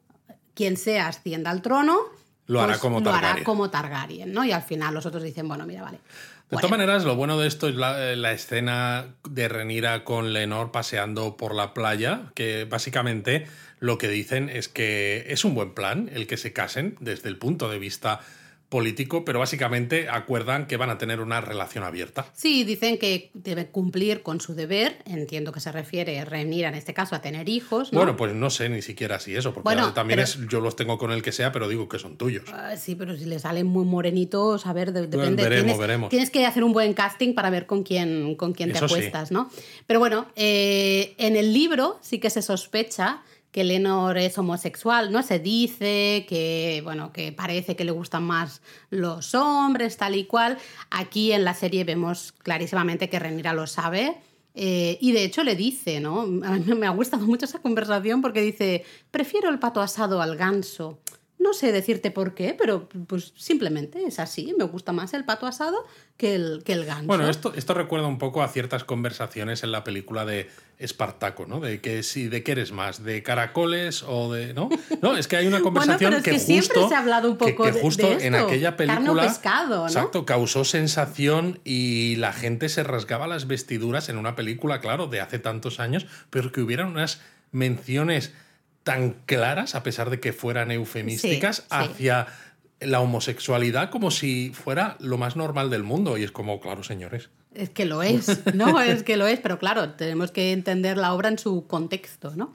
[0.56, 2.00] quien sea ascienda al trono,
[2.48, 4.44] Lo hará pues como lo hará como Targaryen, ¿no?
[4.44, 6.00] Y al final los otros dicen, bueno, mira, vale.
[6.50, 10.32] De Bueno, todas maneras, lo bueno de esto es la, la escena de Renira con
[10.32, 13.48] Lenor paseando por la playa, que básicamente
[13.80, 17.38] lo que dicen es que es un buen plan el que se casen desde el
[17.38, 18.22] punto de vista
[18.70, 22.26] político, pero básicamente acuerdan que van a tener una relación abierta.
[22.34, 24.98] Sí, dicen que debe cumplir con su deber.
[25.06, 27.94] Entiendo que se refiere Rhaenyra en este caso a tener hijos.
[27.94, 28.00] ¿no?
[28.00, 30.76] Bueno, pues no sé ni siquiera si eso, porque Bueno, también pero- es yo los
[30.76, 32.44] tengo con el que sea, pero digo que son tuyos.
[32.52, 35.44] Ah, sí, pero si le salen muy morenitos, a ver, de- Bueno, depende.
[35.44, 36.10] veremos, tienes, veremos.
[36.10, 38.96] tienes que hacer un buen casting para ver con quién, con quién te Eso sí.
[38.96, 39.50] acuestas, ¿no?
[39.86, 45.24] Pero bueno, eh, en el libro sí que se sospecha que Lenor es homosexual, ¿no?
[45.24, 50.58] Se dice que, bueno, que parece que le gustan más los hombres, tal y cual.
[50.92, 54.18] Aquí en la serie vemos clarísimamente que Renira lo sabe.
[54.60, 56.22] eh, y de hecho le dice, ¿no?
[56.22, 61.00] A me ha gustado mucho esa conversación porque dice, prefiero el pato asado al ganso.
[61.40, 64.56] No sé decirte por qué, pero pues simplemente es así.
[64.58, 65.86] Me gusta más el pato asado
[66.18, 67.06] que el, que el ganso.
[67.06, 71.60] Bueno, esto, esto recuerda un poco a ciertas conversaciones en la película de Espartaco, ¿no?
[71.60, 74.56] De que si de qué eres más, de caracoles o de.
[74.56, 74.70] ¿No?
[75.04, 76.90] No, es que hay una Bueno, conversación pero es que, que siempre justo.
[76.90, 79.22] se ha hablado un poco que, justo de en aquella película.
[79.24, 79.88] pescado, ¿no?
[79.88, 85.22] Exacto, causó sensación y la gente se rasgaba las vestiduras en una película, claro, de
[85.22, 87.22] hace tantos años, pero que hubieran unas
[87.52, 88.34] menciones
[88.88, 91.68] tan claras, a pesar de que fueran eufemísticas, Sí, sí.
[91.70, 92.28] hacia
[92.80, 96.18] la homosexualidad como si fuera lo más normal del mundo.
[96.18, 97.30] Y es como, claro, señores.
[97.54, 98.80] Es que lo es, ¿no?
[98.82, 102.54] es que lo es, pero claro, tenemos que entender la obra en su contexto, ¿no?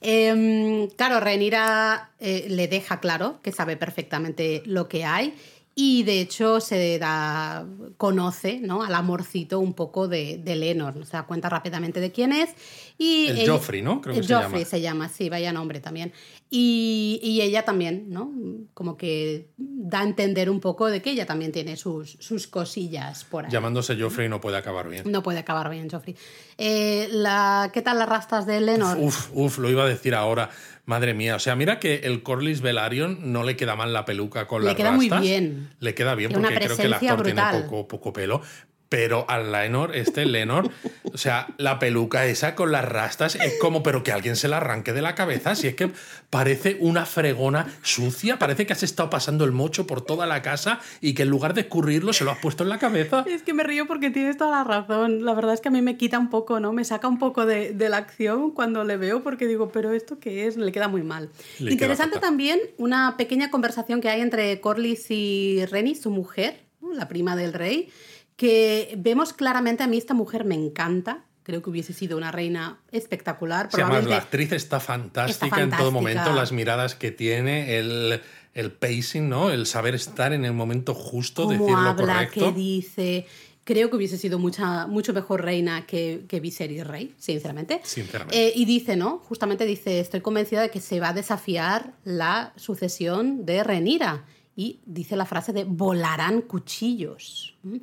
[0.00, 5.36] Em, claro, Renira eh, le deja claro que sabe perfectamente lo que hay
[5.80, 7.64] y de hecho se da,
[7.98, 8.82] conoce ¿no?
[8.82, 12.50] al amorcito un poco de, de Lenor, se da cuenta rápidamente de quién es.
[12.98, 14.00] Y El ella- Joffrey, ¿no?
[14.00, 14.64] Creo que el se Joffrey llama.
[14.70, 16.12] se llama, sí, vaya nombre también.
[16.50, 18.32] Y, y ella también, ¿no?
[18.74, 23.22] Como que da a entender un poco de que ella también tiene sus, sus cosillas
[23.22, 23.52] por ahí.
[23.52, 25.04] Llamándose Joffrey no puede acabar bien.
[25.08, 26.16] No puede acabar bien, Joffrey.
[26.56, 28.98] Eh, la, ¿Qué tal las rastas de Lenor?
[28.98, 30.50] Uf, uf, lo iba a decir ahora.
[30.88, 34.46] Madre mía, o sea, mira que el Corlys Velaryon no le queda mal la peluca
[34.46, 35.68] con Le las queda muy bien.
[35.80, 37.50] Le queda bien porque creo que el actor brutal.
[37.50, 38.40] tiene poco, poco pelo.
[38.88, 40.70] Pero al Lenor, este Lenor,
[41.12, 44.58] o sea, la peluca esa con las rastas es como, pero que alguien se la
[44.58, 45.54] arranque de la cabeza.
[45.54, 45.90] Si es que
[46.30, 50.80] parece una fregona sucia, parece que has estado pasando el mocho por toda la casa
[51.00, 53.24] y que en lugar de escurrirlo se lo has puesto en la cabeza.
[53.28, 55.24] Es que me río porque tienes toda la razón.
[55.24, 56.72] La verdad es que a mí me quita un poco, ¿no?
[56.72, 60.18] Me saca un poco de, de la acción cuando le veo porque digo, pero ¿esto
[60.18, 60.56] qué es?
[60.56, 61.30] Le queda muy mal.
[61.58, 66.92] Le Interesante también una pequeña conversación que hay entre Corlys y Reni, su mujer, ¿no?
[66.92, 67.90] la prima del rey,
[68.38, 71.24] que vemos claramente, a mí esta mujer me encanta.
[71.42, 73.68] Creo que hubiese sido una reina espectacular.
[73.74, 75.90] Sí, además, la actriz está fantástica, Está en todo fantástica.
[75.90, 78.20] momento, las miradas que tiene, el,
[78.54, 79.50] el pacing, ¿no?
[79.50, 82.44] El saber estar en el momento justo, cómo decir lo habla, correcto.
[82.44, 83.26] qué dice.
[83.64, 87.80] Creo que hubiese sido mucha, mucho mejor reina que, que Viserys Rey, sinceramente.
[87.82, 88.38] Sinceramente.
[88.48, 89.18] Eh, y dice, ¿no?
[89.28, 94.24] Justamente dice, estoy convencida de que se va a desafiar la sucesión de Renira.
[94.60, 97.54] Y dice la frase de volarán cuchillos.
[97.62, 97.76] ¿Mm?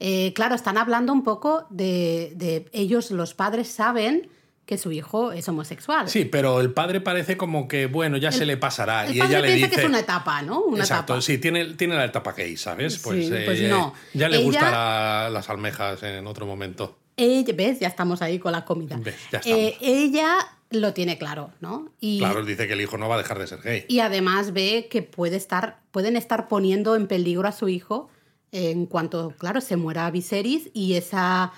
[0.00, 4.30] Eh, claro, están hablando un poco de, de ellos, los padres saben
[4.64, 6.08] que su hijo es homosexual.
[6.08, 9.04] Sí, pero el padre parece como que, bueno, ya se le pasará.
[9.06, 9.76] El y padre ella le piensa dice.
[9.76, 10.60] que es una etapa, ¿no?
[10.62, 11.20] Una Exacto, etapa.
[11.22, 12.98] sí, tiene, tiene la etapa gay, ¿sabes?
[12.98, 13.92] Pues, Sí, pues eh, no.
[14.14, 16.96] Ya le Ella- gustarán las almejas en otro momento.
[17.14, 17.80] Ella, ¿Ves?
[17.80, 18.96] Ya estamos ahí con la comida.
[18.98, 20.38] Ves, ya Eh, ella
[20.72, 21.92] lo tiene claro, ¿no?
[22.00, 23.84] Y, Claro, dice que el hijo no va a dejar de ser gay.
[23.88, 28.08] y además ve que puede estar, pueden estar poniendo en peligro a su hijo
[28.52, 31.52] en cuanto, claro, se muera Viserys y esa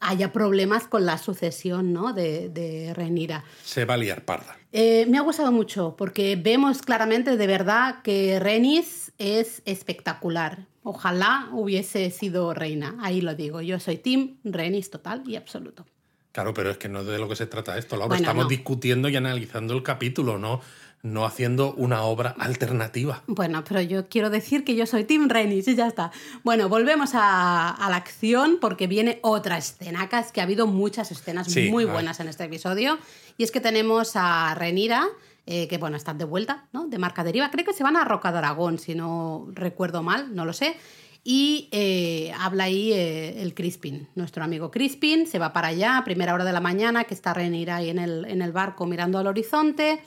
[0.00, 2.12] haya problemas con la sucesión ¿no?
[2.12, 3.44] de, de Renira.
[3.64, 4.56] Se va a liar parda.
[4.72, 10.66] Eh, me ha gustado mucho porque vemos claramente de verdad que Renis es espectacular.
[10.82, 12.96] Ojalá hubiese sido reina.
[13.00, 13.60] Ahí lo digo.
[13.60, 15.84] Yo soy Tim Renis total y absoluto.
[16.32, 18.16] Claro, pero es que no es de lo que se trata esto, Laura.
[18.16, 20.60] Estamos discutiendo y analizando el capítulo, ¿no?
[21.02, 23.22] no haciendo una obra alternativa.
[23.26, 26.12] Bueno, pero yo quiero decir que yo soy Tim Renis y ya está.
[26.44, 30.02] Bueno, volvemos a, la acción porque viene otra escena.
[30.02, 32.98] Acá es que ha habido muchas escenas muy buenas en este episodio.
[33.36, 35.08] Y es que tenemos a Renira,
[35.46, 36.86] eh, que bueno, están de vuelta, ¿no?
[36.86, 37.50] De marca deriva.
[37.50, 40.76] Creo que se van a Roca de Aragón, si no recuerdo mal, no lo sé.
[41.24, 46.04] Y eh, habla ahí eh, el Crispin, nuestro amigo Crispin, se va para allá a
[46.04, 49.18] primera hora de la mañana, que está Renira ahí en el, en el barco mirando
[49.18, 50.00] al horizonte.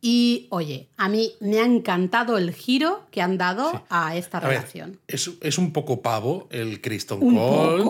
[0.00, 4.98] Y oye, a mí me ha encantado el giro que han dado a esta relación.
[5.08, 7.84] es, un poco pavo el Kristen Cole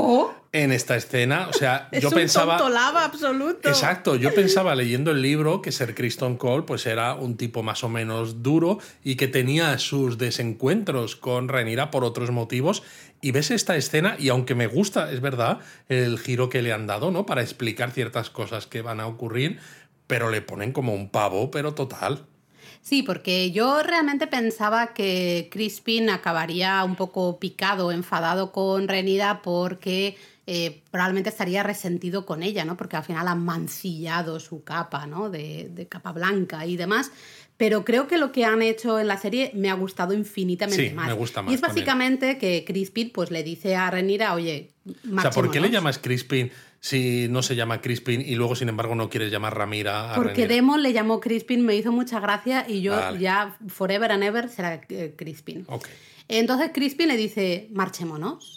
[0.63, 1.49] en esta escena.
[1.49, 2.59] O sea, es yo un pensaba.
[3.05, 3.69] absoluto.
[3.69, 7.85] Exacto, yo pensaba leyendo el libro que ser Kristen Cole pues era un tipo más
[7.85, 12.83] o menos duro y que tenía sus desencuentros con Renira por otros motivos.
[13.21, 16.87] Y ves esta escena, y aunque me gusta, es verdad, el giro que le han
[16.87, 17.25] dado, ¿no?
[17.25, 19.59] Para explicar ciertas cosas que van a ocurrir,
[20.07, 22.27] pero le ponen como un pavo, pero total.
[22.87, 30.17] Sí, porque yo realmente pensaba que Crispin acabaría un poco picado, enfadado con Renida porque
[30.47, 32.77] eh, probablemente estaría resentido con ella, ¿no?
[32.77, 35.29] Porque al final ha mancillado su capa, ¿no?
[35.29, 37.11] De, de, capa blanca y demás.
[37.57, 40.95] Pero creo que lo que han hecho en la serie me ha gustado infinitamente sí,
[40.95, 41.07] más.
[41.09, 41.51] Me gusta más.
[41.51, 45.61] Y es básicamente que Crispin pues, le dice a Renira, oye, O sea, ¿por qué
[45.61, 49.57] le llamas Crispin si no se llama Crispin y luego, sin embargo, no quieres llamar
[49.57, 54.13] Ramira a Porque Demon le llamó Crispin, me hizo mucha gracia y yo ya forever
[54.13, 55.67] and ever será eh, Crispin.
[56.29, 58.56] Entonces Crispin le dice, marchémonos.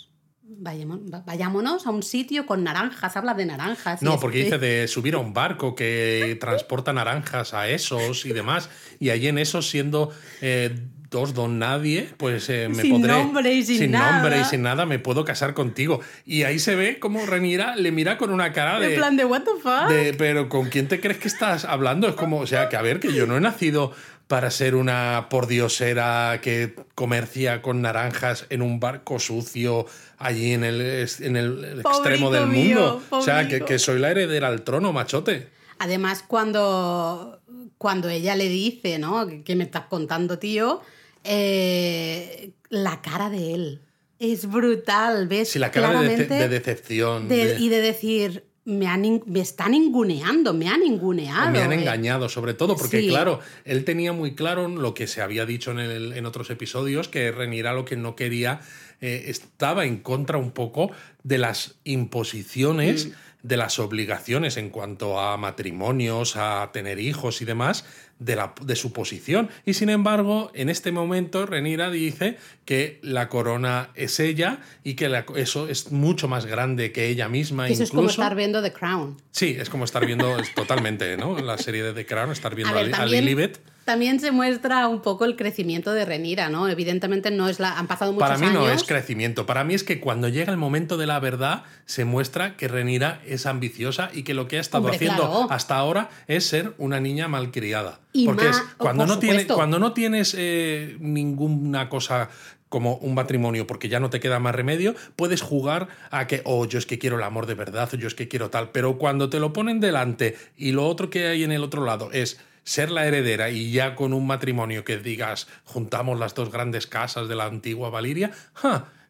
[0.62, 4.02] Vayámonos a un sitio con naranjas, habla de naranjas.
[4.02, 8.70] No, porque dice de subir a un barco que transporta naranjas a esos y demás.
[9.00, 10.76] Y allí en esos, siendo eh,
[11.10, 14.12] dos don nadie, pues eh, me sin Nombre y sin, nada.
[14.14, 16.02] nombre y sin nada, me puedo casar contigo.
[16.26, 18.94] Y ahí se ve como Renira le mira con una cara de.
[18.94, 20.18] En plan de, ¿What the fuck?
[20.18, 22.08] pero ¿con quién te crees que estás hablando?
[22.08, 23.94] Es como, o sea, que a ver, que yo no he nacido
[24.30, 29.88] para ser una pordiosera que comercia con naranjas en un barco sucio
[30.20, 30.82] allí en el,
[31.22, 33.02] en el extremo del mundo.
[33.10, 35.48] o sea, que, que, soy la heredera al trono, machote.
[35.80, 37.40] Además, cuando,
[37.80, 39.28] cuando ella le dice, ¿no?
[39.44, 40.82] ¿Qué me estás contando, tío?
[41.24, 43.82] Eh, la cara de él
[44.20, 45.50] es brutal, ¿ves?
[45.50, 47.26] Sí, la cara de, decepción.
[47.32, 51.52] Y de decir, me, han, me ninguneando, me han ninguneado.
[51.52, 51.82] Me han eh.
[51.82, 55.80] engañado, sobre todo, porque claro, él tenía muy claro lo que se había dicho en,
[55.80, 58.62] el, en otros episodios, que Renira lo que no quería
[59.02, 60.92] eh, estaba en contra un poco
[61.24, 63.08] de las imposiciones.
[63.08, 63.12] Mm.
[63.42, 67.86] De las obligaciones en cuanto a matrimonios, a tener hijos y demás,
[68.20, 69.50] de, la, de su posición.
[69.66, 75.24] Y sin embargo, en este momento, Renira dice que la corona es ella y que
[75.36, 77.70] eso es mucho más grande que ella misma.
[77.70, 79.18] Eso es como estar viendo The Crown.
[79.32, 81.40] Sí, es como estar viendo totalmente, ¿no?
[81.40, 85.36] La serie de The Crown, estar viendo a, Lilibet también se muestra un poco el
[85.36, 86.70] crecimiento de Renira, ¿no?
[86.70, 87.80] Evidentemente no es la.
[87.80, 88.40] Han pasado muchos años.
[88.40, 89.48] Para mí no es crecimiento.
[89.48, 93.20] Para mí es que cuando llega el momento de la verdad, se muestra que Renira
[93.26, 97.28] es ambiciosa y que lo que ha estado haciendo hasta ahora es ser una niña
[97.28, 98.00] malcriada.
[98.26, 102.30] Porque es cuando, no tiene, cuando no tienes eh, ninguna cosa
[102.68, 106.66] como un matrimonio porque ya no te queda más remedio, puedes jugar a que, oh,
[106.66, 109.00] yo es que quiero el amor de verdad, o yo es que quiero tal, pero
[109.00, 112.40] cuando te lo ponen delante y lo otro que hay en el otro lado es
[112.70, 117.28] ser la heredera y ya con un matrimonio que digas juntamos las dos grandes casas
[117.28, 118.30] de la antigua Valiria,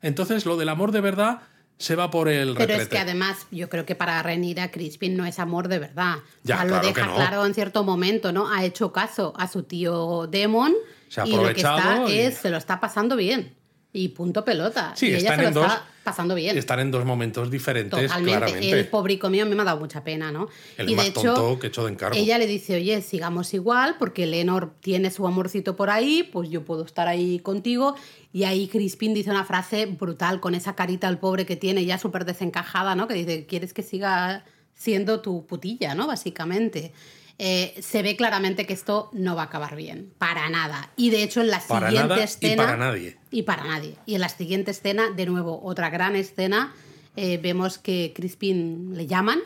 [0.02, 1.42] entonces lo del amor de verdad
[1.78, 5.26] se va por el Pero es que además yo creo que para Renira Crispin no
[5.26, 6.20] es amor de verdad.
[6.44, 8.50] Ya, lo deja claro en cierto momento, ¿no?
[8.50, 10.74] Ha hecho caso a su tío Demon
[11.10, 13.59] se ha y lo que está es se lo está pasando bien.
[13.92, 14.94] Y punto pelota.
[14.96, 16.56] Sí, y ella se lo está pasando bien.
[16.56, 18.00] Están en dos momentos diferentes.
[18.00, 18.38] Totalmente.
[18.38, 18.80] Claramente.
[18.80, 20.48] El pobrico mío me ha dado mucha pena, ¿no?
[20.78, 22.16] El y más de hecho, tonto que hecho de encargo.
[22.16, 26.64] Ella le dice, oye, sigamos igual, porque Lenor tiene su amorcito por ahí, pues yo
[26.66, 27.96] puedo estar ahí contigo.
[28.32, 31.98] Y ahí Crispin dice una frase brutal, con esa carita el pobre que tiene, ya
[31.98, 33.08] súper desencajada, ¿no?
[33.08, 36.06] Que dice, ¿quieres que siga siendo tu putilla, ¿no?
[36.06, 36.94] Básicamente.
[37.42, 40.92] Eh, se ve claramente que esto no va a acabar bien, para nada.
[40.98, 42.54] Y de hecho en la siguiente escena...
[42.54, 43.18] Y para nadie.
[43.32, 43.96] Y para nadie.
[44.06, 46.74] Y en la siguiente escena, de nuevo, otra gran escena,
[47.16, 49.40] eh, vemos que Crispin le llaman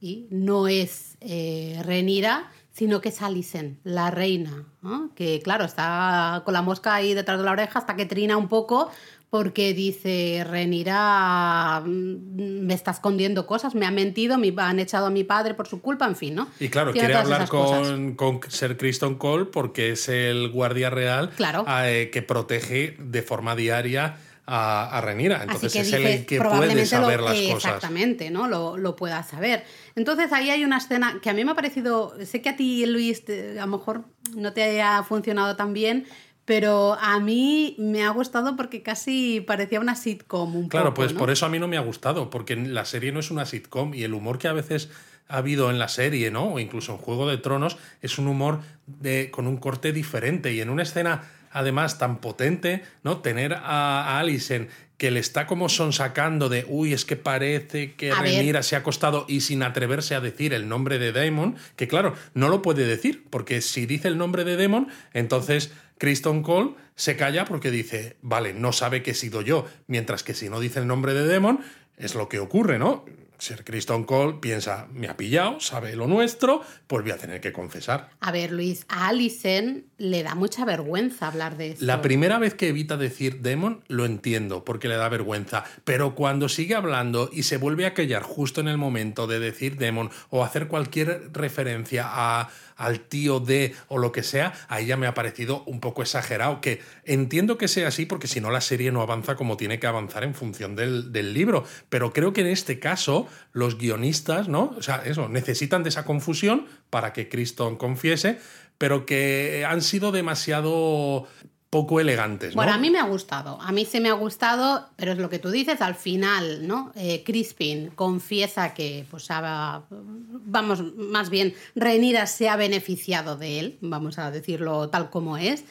[0.00, 5.10] y no es eh, Renira, sino que es Alicent, la reina, ¿no?
[5.14, 8.48] que claro, está con la mosca ahí detrás de la oreja hasta que trina un
[8.48, 8.90] poco
[9.30, 15.10] porque dice, Renira mm, me está escondiendo cosas, me ha mentido, me han echado a
[15.10, 16.48] mi padre por su culpa, en fin, ¿no?
[16.58, 21.30] Y claro, Tiene quiere hablar con, con Sir Criston Cole porque es el guardia real
[21.30, 21.64] Claro.
[21.84, 24.16] eh, que protege de forma diaria
[24.46, 25.42] a, a Renira.
[25.44, 27.54] Entonces es dices, el que puede saber lo, las cosas.
[27.76, 28.48] Exactamente, ¿no?
[28.48, 29.64] Lo, lo pueda saber.
[29.94, 32.84] Entonces ahí hay una escena que a mí me ha parecido, sé que a ti,
[32.84, 36.06] Luis, a lo mejor no te haya funcionado tan bien,
[36.50, 41.12] pero a mí me ha gustado porque casi parecía una sitcom un Claro, poco, pues
[41.12, 41.20] ¿no?
[41.20, 43.94] por eso a mí no me ha gustado, porque la serie no es una sitcom
[43.94, 44.90] y el humor que a veces
[45.28, 46.54] ha habido en la serie, ¿no?
[46.54, 50.60] O incluso en Juego de Tronos, es un humor de, con un corte diferente y
[50.60, 53.18] en una escena además tan potente, ¿no?
[53.18, 54.68] Tener a, a Alicent
[55.00, 58.34] que le está como sonsacando de, uy, es que parece que A ver.
[58.34, 62.14] Rhaenyra se ha acostado y sin atreverse a decir el nombre de Daemon, que claro,
[62.34, 67.16] no lo puede decir, porque si dice el nombre de Daemon, entonces Kristen Cole se
[67.16, 70.80] calla porque dice, vale, no sabe que he sido yo, mientras que si no dice
[70.80, 71.60] el nombre de Daemon,
[71.96, 73.06] es lo que ocurre, ¿no?
[73.40, 77.52] Sir Kristen Cole piensa, me ha pillado, sabe lo nuestro, pues voy a tener que
[77.52, 78.10] confesar.
[78.20, 81.84] A ver, Luis, a Alicent le da mucha vergüenza hablar de esto.
[81.84, 85.64] La primera vez que evita decir demon, lo entiendo, porque le da vergüenza.
[85.84, 89.76] Pero cuando sigue hablando y se vuelve a callar justo en el momento de decir
[89.76, 94.96] demon o hacer cualquier referencia a, al tío de o lo que sea, ahí ya
[94.96, 96.62] me ha parecido un poco exagerado.
[96.62, 99.86] Que entiendo que sea así, porque si no la serie no avanza como tiene que
[99.86, 101.64] avanzar en función del, del libro.
[101.90, 104.74] Pero creo que en este caso, los guionistas, ¿no?
[104.78, 108.38] O sea, eso, necesitan de esa confusión para que Criston confiese,
[108.78, 111.28] pero que han sido demasiado
[111.70, 112.56] poco elegantes, ¿no?
[112.56, 115.30] Bueno, a mí me ha gustado, a mí se me ha gustado, pero es lo
[115.30, 116.90] que tú dices, al final, ¿no?
[116.96, 123.78] Eh, Crispin confiesa que, pues, ha- vamos, más bien, Rhaenyra se ha beneficiado de él,
[123.82, 125.64] vamos a decirlo tal como es,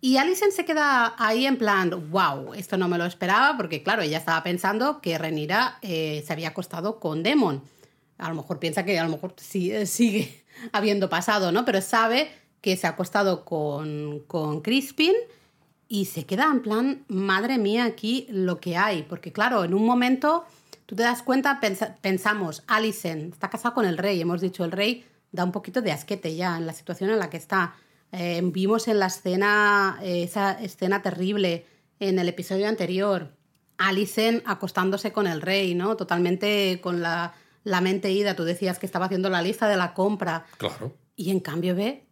[0.00, 4.02] y Alicent se queda ahí en plan, wow, esto no me lo esperaba, porque claro,
[4.02, 7.62] ella estaba pensando que Rhaenyra eh, se había acostado con Demon.
[8.18, 11.64] A lo mejor piensa que a lo mejor sí- eh, sigue habiendo pasado, ¿no?
[11.64, 12.30] Pero sabe
[12.62, 15.14] que se ha acostado con, con Crispin
[15.92, 19.02] y se queda en plan, madre mía, aquí lo que hay.
[19.02, 20.44] Porque claro, en un momento
[20.86, 24.70] tú te das cuenta, pensa- pensamos, Alicent está casada con el rey, hemos dicho, el
[24.70, 27.74] rey da un poquito de asquete ya en la situación en la que está.
[28.12, 31.66] Eh, vimos en la escena, eh, esa escena terrible
[31.98, 33.32] en el episodio anterior,
[33.76, 35.96] Alicent acostándose con el rey, ¿no?
[35.96, 38.36] Totalmente con la, la mente ida.
[38.36, 40.44] Tú decías que estaba haciendo la lista de la compra.
[40.58, 40.94] Claro.
[41.16, 42.06] Y en cambio ve,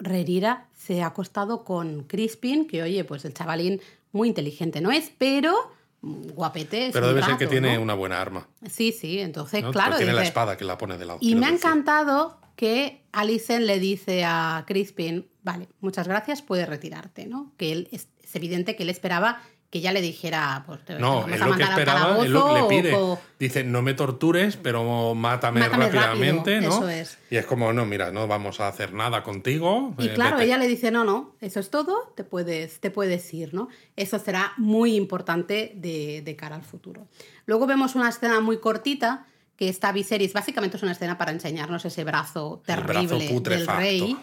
[0.00, 3.80] Rhaenyra se ha acostado con Crispin, que oye, pues el chavalín
[4.12, 7.82] muy inteligente no es, pero guapete Pero debe ser que tiene ¿no?
[7.82, 8.48] una buena arma.
[8.68, 9.70] Sí, sí, entonces, ¿no?
[9.70, 9.96] claro.
[9.96, 11.18] Tiene la espada que la pone de lado.
[11.20, 17.26] y me ha encantado que Alicent le dice a Crispin, vale, muchas gracias, puedes retirarte,
[17.26, 17.52] ¿no?
[17.56, 21.28] Que él es, es evidente que él esperaba que ella le dijera, pues te No,
[21.28, 22.94] es lo que esperaba, es lo que le pide.
[22.94, 26.76] o- Dice, no me tortures, pero mátame, Mátame rápidamente, rápido, ¿no?
[26.76, 27.18] eso es.
[27.30, 29.94] Y es como, no, mira, no vamos a hacer nada contigo.
[29.98, 30.46] Y eh, claro, vete".
[30.46, 33.68] ella le dice, no, no, eso es todo, te puedes, te puedes ir, ¿no?
[33.94, 37.06] Eso será muy importante de, de cara al futuro.
[37.46, 41.84] Luego vemos una escena muy cortita que está Viserys, básicamente es una escena para enseñarnos
[41.84, 44.16] ese brazo terrible del rey.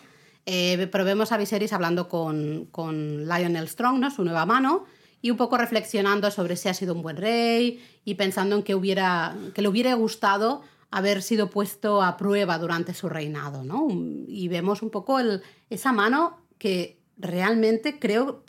[0.45, 4.10] Eh, pero vemos a Viserys hablando con, con Lionel Strong, ¿no?
[4.12, 4.86] Su nueva mano,
[5.21, 8.75] y un poco reflexionando sobre si ha sido un buen rey y pensando en que,
[8.75, 13.88] hubiera, que le hubiera gustado haber sido puesto a prueba durante su reinado, ¿no?
[13.89, 18.43] Y vemos un poco el, esa mano que realmente creo,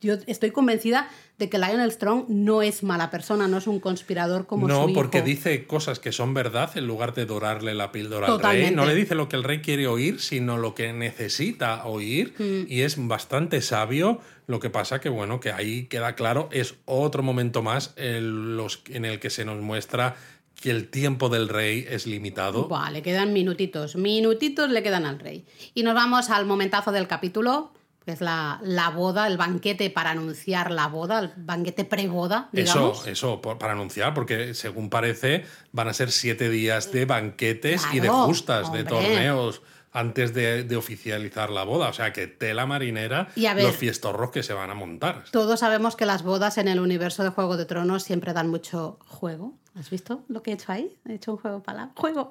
[0.00, 1.08] yo estoy convencida
[1.40, 4.92] de que Lionel Strong no es mala persona, no es un conspirador como no, su
[4.92, 8.70] porque dice cosas que son verdad en lugar de dorarle la píldora al rey.
[8.72, 12.34] No le dice lo que el rey quiere oír, sino lo que necesita oír.
[12.38, 12.70] Mm.
[12.70, 14.20] Y es bastante sabio.
[14.46, 18.82] Lo que pasa que, bueno, que ahí queda claro, es otro momento más en, los,
[18.90, 20.16] en el que se nos muestra
[20.60, 22.68] que el tiempo del rey es limitado.
[22.68, 25.46] Buah, le quedan minutitos, minutitos le quedan al rey.
[25.72, 27.72] Y nos vamos al momentazo del capítulo,
[28.06, 33.00] es la, la boda, el banquete para anunciar la boda, el banquete preboda, digamos.
[33.02, 37.86] Eso, eso, por- para anunciar, porque según parece van a ser siete días de banquetes
[37.92, 41.88] y de justas, de torneos antes de, de oficializar la boda.
[41.88, 45.24] O sea que tela marinera Y a ver- los fiestorros que se van a montar.
[45.32, 48.98] Todos sabemos que las bodas en el universo de Juego de Tronos siempre dan mucho
[49.06, 49.54] juego.
[49.78, 50.96] ¿Has visto lo que he hecho ahí?
[51.08, 51.62] He hecho un juego,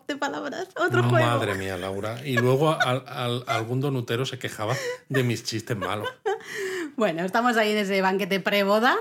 [0.07, 1.25] de palabras, otro juego.
[1.25, 2.19] Madre mía, Laura.
[2.25, 4.75] Y luego al- al- algún donutero se quejaba
[5.07, 6.07] de mis chistes malos.
[6.97, 8.95] Bueno, estamos ahí en ese banquete preboda.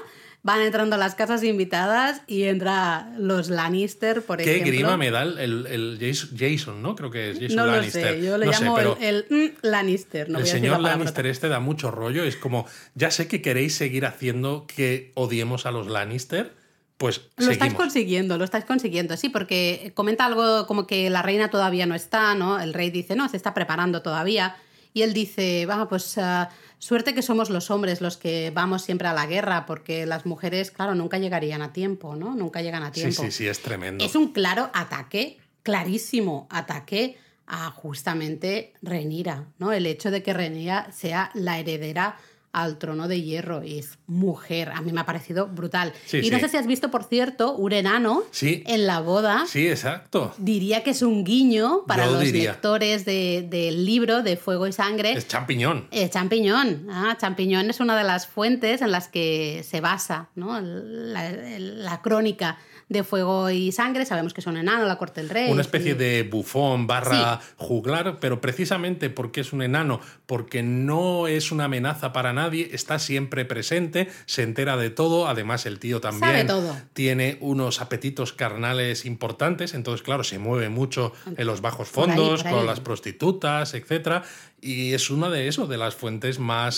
[0.45, 4.73] van entrando a las casas invitadas y entra los Lannister, por Qué ejemplo.
[4.73, 6.95] grima me da el, el- el Jason, ¿no?
[6.95, 8.15] Creo que es Jason No lo Lannister.
[8.15, 10.31] sé, yo le No llamo el, el, mm, Lannister.
[10.31, 12.23] No el voy a decir señor la Lannister este da mucho rollo.
[12.23, 16.55] Es como, ya sé que queréis seguir haciendo que odiemos a los Lannister,
[16.99, 17.77] pues Lo estáis seguimos.
[17.83, 22.35] consiguiendo, lo estáis consiguiendo, sí, porque comenta algo como que la reina todavía no está,
[22.35, 22.59] ¿no?
[22.61, 24.57] El rey dice, no, se está preparando todavía.
[24.93, 29.07] Y él dice, va, pues ah, suerte que somos los hombres los que vamos siempre
[29.07, 32.35] a la guerra, porque las mujeres, claro, nunca llegarían a tiempo, ¿no?
[32.35, 33.23] Nunca llegan a Sí, tiempo.
[33.23, 34.05] sí, sí, es tremendo.
[34.05, 39.73] Es un claro ataque, clarísimo ataque a justamente Renira, ¿no?
[39.73, 42.17] El hecho de que Renira sea la heredera
[42.53, 44.71] al trono de hierro y es mujer.
[44.71, 45.93] A mí me ha parecido brutal.
[46.07, 46.45] Sí, y no sí.
[46.45, 48.63] sé si has visto, por cierto, un enano Sí.
[48.67, 49.45] en la boda.
[49.47, 50.35] Sí, exacto.
[50.39, 52.53] Diría que es un guiño para Yo los diría.
[52.53, 55.13] lectores de- del libro de Fuego y Sangre.
[55.13, 55.89] Es champiñón.
[55.91, 56.87] Eh, champiñón.
[56.91, 60.59] Ah, champiñón es una de las fuentes en las que se basa ¿no?
[60.61, 62.59] la, la crónica
[62.89, 64.07] de Fuego y Sangre.
[64.07, 65.51] Sabemos que es un enano, la corte del rey.
[65.51, 71.27] Una especie y- de bufón barra juglar, pero precisamente porque es un enano, porque no
[71.27, 76.01] es una amenaza para nadie, está siempre presente, se entera de todo, además el tío
[76.01, 76.77] también Sabe todo.
[76.93, 82.17] tiene unos apetitos carnales importantes, entonces claro, se mueve mucho en los bajos Por ahí,
[82.17, 82.55] fondos, por ahí.
[82.57, 84.23] con las prostitutas, etcétera,
[84.61, 86.75] y es una de eso, de las fuentes más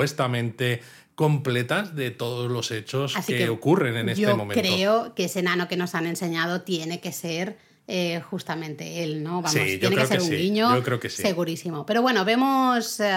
[0.00, 0.80] supuestamente
[1.20, 4.58] completas de todos los hechos que, ocurren en este yo momento.
[4.58, 9.42] creo que ese enano que nos han enseñado tiene que ser eh, justamente él, ¿no?
[9.42, 10.74] Vamos, Sí, yo tiene que ser que un sí, guiño.
[10.74, 11.20] yo creo que sí.
[11.20, 11.84] Segurísimo.
[11.84, 13.12] Pero bueno, vemos eh,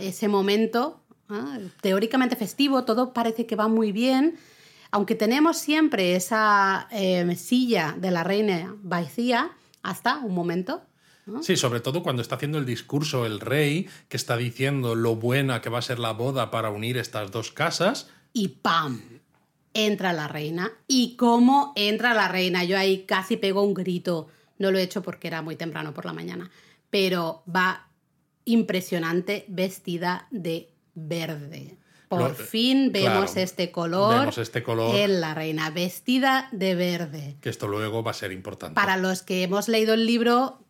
[0.00, 4.34] ese momento ah, teóricamente festivo, todo parece que va muy bien.
[4.90, 9.52] Aunque tenemos siempre esa eh, silla de la reina vacía,
[9.84, 10.82] hasta un momento.
[11.26, 11.42] ¿No?
[11.42, 15.60] Sí, sobre todo cuando está haciendo el discurso el rey, que está diciendo lo buena
[15.60, 18.08] que va a ser la boda para unir estas dos casas.
[18.32, 19.00] y ¡pam!
[19.74, 20.72] Entra la reina.
[20.88, 22.64] ¿Y cómo entra la reina?
[22.64, 24.28] Yo ahí casi pego un grito.
[24.58, 26.50] No lo he hecho porque era muy temprano por la mañana.
[26.88, 27.86] Pero va
[28.46, 31.76] impresionante vestida de verde.
[32.08, 34.94] Por Lo- fin vemos claro, este color vemos este color.
[34.94, 37.36] en la reina, vestida de verde.
[37.40, 38.74] Que esto luego va a ser importante.
[38.76, 40.60] Para los que hemos leído el libro,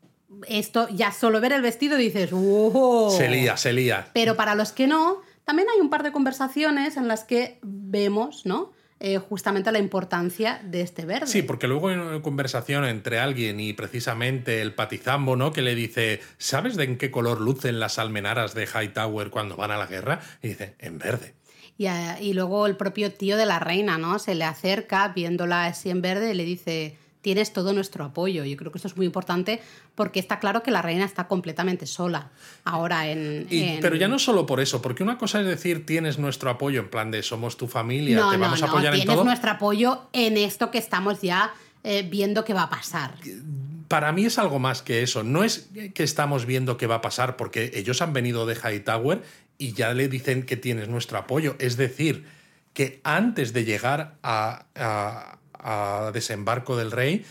[0.49, 3.11] esto ya solo ver el vestido dices, ¡wow!
[3.17, 4.09] Se lía, se lía.
[4.13, 8.45] Pero para los que no, también hay un par de conversaciones en las que vemos,
[8.47, 8.73] ¿no?
[8.99, 11.27] Eh, justamente la importancia de este verde.
[11.27, 15.53] Sí, porque luego hay una conversación entre alguien y precisamente el patizambo, ¿no?
[15.53, 19.71] Que le dice, ¿sabes de en qué color lucen las almenaras de Hightower cuando van
[19.71, 20.21] a la guerra?
[20.43, 21.35] Y dice, en verde.
[21.77, 24.19] Y, a- y luego el propio tío de la reina, ¿no?
[24.19, 26.97] Se le acerca viéndola así en verde y le dice,
[27.27, 28.45] tienes todo nuestro apoyo.
[28.45, 29.61] Yo creo que esto es muy importante
[29.97, 32.31] porque está claro que la reina está completamente sola
[32.63, 33.49] ahora en...
[33.51, 36.51] Y- en- Pero ya no solo por eso, porque una cosa es decir, tienes nuestro
[36.51, 39.01] apoyo, en plan de somos tu familia, no, te no, vamos a no, apoyar en
[39.01, 39.25] tienes todo.
[39.25, 41.53] nuestro apoyo en esto que estamos ya
[41.83, 43.15] eh, viendo que va a pasar.
[43.89, 45.25] Para mí es algo más que eso.
[45.25, 49.23] No es que estamos viendo qué va a pasar, porque ellos han venido de Hightower
[49.59, 51.57] y ya le dicen que tienes nuestro apoyo.
[51.59, 52.25] Es decir,
[52.73, 57.25] que antes de llegar a, a- a desembarco del rey,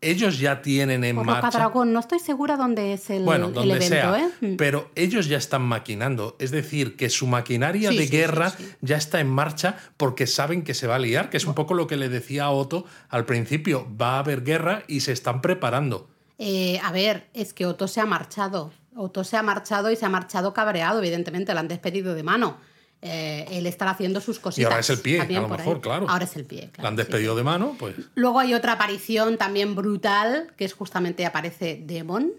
[0.00, 1.50] ellos ya tienen en marcha.
[1.56, 4.18] Dragón, no estoy segura dónde es el, Bueno, el donde evento, sea.
[4.18, 4.30] ¿eh?
[4.40, 4.56] Mm.
[4.56, 6.34] Pero ellos ya están maquinando.
[6.40, 8.68] Es decir, que su maquinaria Sí, de sí, guerra sí.
[8.80, 11.74] ya está en marcha porque saben que se va a liar, que es un poco
[11.74, 13.86] lo que le decía a Otto al principio.
[14.00, 16.08] Va a haber guerra y se están preparando.
[16.38, 18.72] Eh, a ver, es que Otto se ha marchado.
[18.96, 22.56] Otto se ha marchado y se ha marchado cabreado, evidentemente, lo han despedido de mano.
[23.04, 24.58] Eh, él estará haciendo sus cositas.
[24.60, 25.50] Y ahora es el pie, a lo ahí.
[25.50, 26.08] mejor, claro.
[26.08, 26.82] Ahora es el pie, claro.
[26.84, 27.96] La han sí, despedido de mano, pues.
[28.14, 32.30] Luego hay otra aparición también brutal, que es justamente aparece Demon.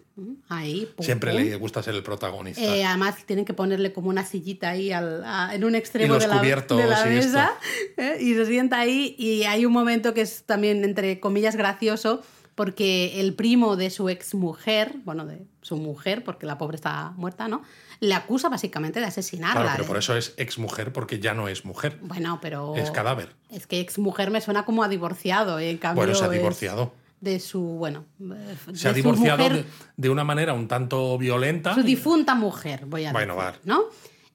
[0.47, 0.88] Ahí.
[0.95, 1.41] pum, Siempre pum.
[1.41, 2.61] le gusta ser el protagonista.
[2.61, 6.14] Eh, además tienen que ponerle como una sillita ahí al- a- en un Y extremo
[6.18, 7.51] de la, de la y mesa
[7.97, 8.18] ¿eh?
[8.22, 12.22] y se sienta ahí y hay un momento que es también entre comillas gracioso
[12.55, 17.47] porque el primo de su exmujer, bueno, de su mujer, porque la pobre está muerta,
[17.47, 17.64] ¿no?
[18.03, 19.61] Le acusa básicamente de asesinarla.
[19.61, 21.99] claro, pero por eso es ex mujer, porque ya no es mujer.
[22.01, 22.75] Bueno, pero...
[22.75, 23.29] Es cadáver.
[23.49, 26.93] Es que exmujer me suena como a divorciado, y en cambio Bueno, se ha divorciado.
[27.21, 28.03] De su, bueno...
[28.19, 31.73] eh, Se ha divorciado mujer- de, de una manera un tanto violenta.
[31.73, 33.57] su difunta mujer, voy a Bueno, decir, vale.
[33.63, 33.83] ¿no?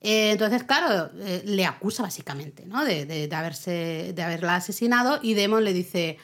[0.01, 2.85] Eh, entonces, claro, eh, le acusa básicamente, ¿no?
[2.87, 6.17] De, de- de haberse, de haberla asesinado y Demon le dice,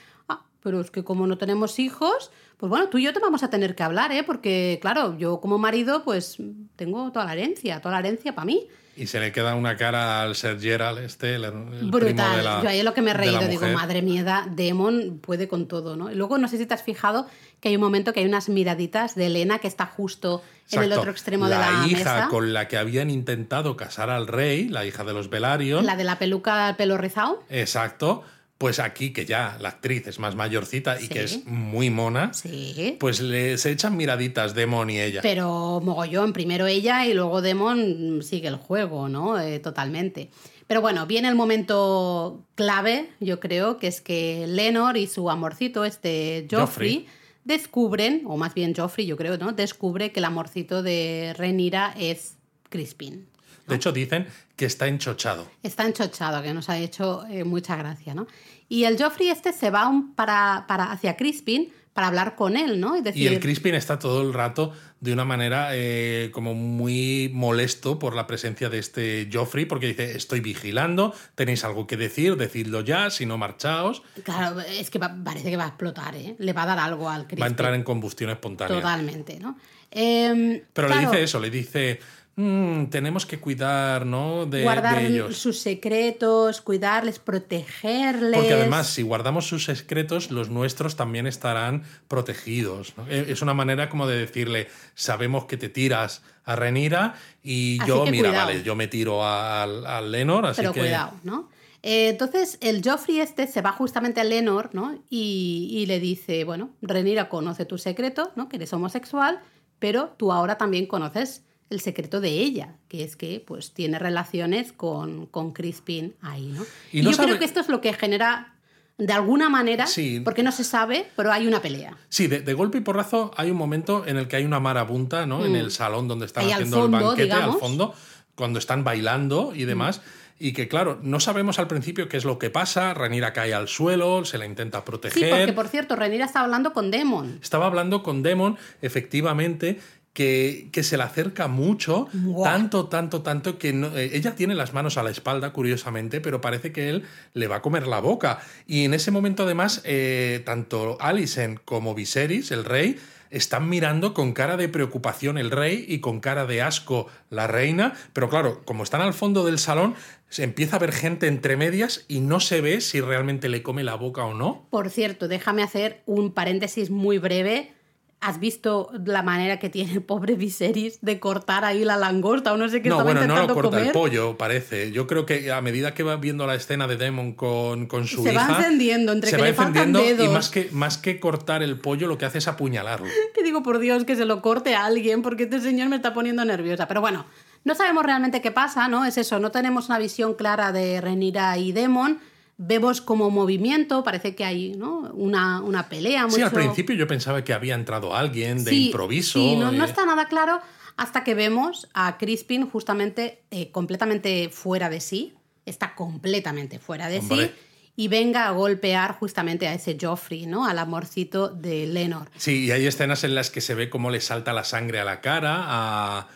[0.65, 3.51] pero es que como no tenemos hijos, pues bueno, tú y yo te vamos a
[3.51, 4.25] tener que hablar, ¿eh?
[4.25, 6.39] Porque, claro, yo como marido, pues
[6.75, 8.67] tengo toda la herencia, toda la herencia para mí.
[8.97, 12.37] Y se le queda una cara al Ser Gerald, este, el, el primo Brutal.
[12.37, 12.63] de la.
[12.63, 15.69] Yo ahí es lo que me he la reído, digo, madre mía, Demon puede con
[15.69, 16.11] todo, ¿no?
[16.11, 17.27] Y luego no sé si te has fijado
[17.61, 20.93] que hay un momento que hay unas miraditas de Elena que está justo en el
[20.93, 25.05] otro extremo de la hija con la que habían intentado casar al rey, la hija
[25.05, 25.85] de los Velaryon.
[25.85, 27.43] La de la peluca al pelo rizado.
[27.51, 28.23] Exacto.
[28.59, 32.97] Pues aquí, que ya la actriz es más mayorcita y que es muy mona, sí.
[33.01, 35.21] pues le, se echan miraditas Demon y ella.
[35.23, 39.41] Pero mogollón, primero ella y luego Demon sigue el juego, ¿no?
[39.41, 40.31] Eh, totalmente.
[40.67, 45.85] Pero bueno, viene el momento clave, yo creo, que es que Lenor y su amorcito,
[45.85, 47.07] este Joffrey,
[47.45, 49.53] descubren, o más bien Joffrey, yo creo, ¿no?
[49.53, 52.37] Descubre que el amorcito de Renira es
[52.71, 53.27] Crispin.
[53.67, 55.51] De hecho, dicen que está enchochado.
[55.63, 58.27] Está enchochado, que nos ha hecho eh, mucha gracia, ¿no?
[58.69, 62.97] Y el Joffrey este se va para, para hacia Crispin para hablar con él, ¿no?
[62.97, 63.23] Y, decir...
[63.23, 68.17] y el Crispin está todo el rato de una manera eh, como muy molesto por
[68.17, 73.11] la presencia de este Joffrey, porque dice, estoy vigilando, tenéis algo que decir, decidlo ya,
[73.11, 74.03] si no marchaos.
[74.25, 76.35] Claro, es que parece que va a explotar, ¿eh?
[76.39, 77.43] Le va a dar algo al Crispin.
[77.43, 78.75] Va a entrar en combustión espontánea.
[78.75, 79.57] Totalmente, ¿no?
[79.93, 82.01] Em, Pero le dice eso, le dice
[82.37, 84.45] Mm, tenemos que cuidar, ¿no?
[84.47, 85.37] De, Guardar ellos.
[85.37, 88.41] sus secretos, cuidarles, protegerles.
[88.41, 92.95] Porque además, si guardamos sus secretos, los nuestros también estarán protegidos.
[93.09, 98.05] E, es una manera como de decirle, sabemos que te tiras a Renira y yo,
[98.07, 100.81] mira, vale, yo me tiro al Lenor, así Pero que...
[100.81, 101.49] cuidado, ¿no?
[101.85, 104.99] Eh, entonces el Joffrey este se va justamente a Lenor, ¿no?
[105.09, 108.49] Y, y, le dice, bueno, Renira conoce tu secreto, ¿no?
[108.49, 109.41] Que eres homosexual,
[109.79, 114.73] pero tú ahora también conoces el secreto de ella, que es que pues tiene relaciones
[114.73, 116.65] con, con Crispin ahí, ¿no?
[116.93, 118.55] Y, yo creo que esto es lo que genera
[118.97, 119.87] de alguna manera,
[120.23, 121.97] porque no se sabe, pero hay una pelea.
[122.09, 125.45] Sí, de, golpe y porrazo hay un momento en el que hay una marabunta, ¿no?
[125.45, 125.57] En mm.
[125.57, 127.95] el salón donde están haciendo el banquete, al fondo,
[128.37, 130.01] cuando están bailando y demás.
[130.39, 132.93] Y que, claro, no sabemos al principio qué es lo que pasa.
[132.93, 135.25] Renira cae al suelo, se la intenta proteger.
[135.25, 137.39] Sí, porque, por cierto, Renira estaba hablando con Demon.
[137.41, 139.79] Estaba hablando con Demon, efectivamente,
[140.15, 142.09] que, se le acerca mucho,
[142.43, 146.73] tanto, tanto, tanto que eh, ella tiene las manos a la espalda, curiosamente, pero parece
[146.73, 147.03] que él
[147.35, 148.39] le va a comer la boca.
[148.67, 152.97] Y en ese momento, además, eh, tanto Alicent como Viserys, el rey,
[153.31, 157.95] están mirando con cara de preocupación el rey y con cara de asco la reina,
[158.13, 159.97] pero claro, como están al fondo del salón,
[160.29, 163.83] se empieza a ver gente entre medias y no se ve si realmente le come
[163.83, 164.69] la boca o no.
[164.71, 167.73] Por cierto, déjame hacer un paréntesis muy breve
[168.21, 172.57] ¿Has visto la manera que tiene el pobre Viserys de cortar ahí la langosta o
[172.57, 174.93] no sé qué no, bueno, no lo corta el pollo, parece.
[174.93, 178.23] Yo creo que a medida que va viendo la escena de Demon con, con su
[178.23, 178.47] se hija...
[178.47, 180.27] Se va encendiendo, entre se que va le encendiendo dedos.
[180.27, 183.07] y más que, más que cortar el pollo lo que hace es apuñalarlo.
[183.35, 186.15] Que digo, por Dios, que se lo corte a alguien porque este señor me está
[186.15, 186.89] poniendo nerviosa.
[186.89, 187.27] Pero bueno,
[187.65, 189.05] no sabemos realmente qué pasa, ¿no?
[189.05, 192.21] Es eso, no tenemos una visión clara de Renira y Demon
[192.57, 195.11] vemos como movimiento, parece que hay ¿no?
[195.15, 196.27] una, una pelea.
[196.31, 199.39] Sí, al principio yo pensaba que había entrado alguien de improviso.
[199.39, 200.61] Sí, no, no, está nada claro
[200.97, 205.35] hasta que vemos a Crispin justamente eh, completamente fuera de sí,
[205.67, 207.51] está completamente fuera de sí.
[207.97, 210.67] Y venga a golpear justamente a ese Joffrey, ¿no?
[210.67, 212.29] Al amorcito de Lenor.
[212.37, 215.05] Sí, y hay escenas en las que se ve cómo le salta la sangre a
[215.05, 216.29] la cara, a,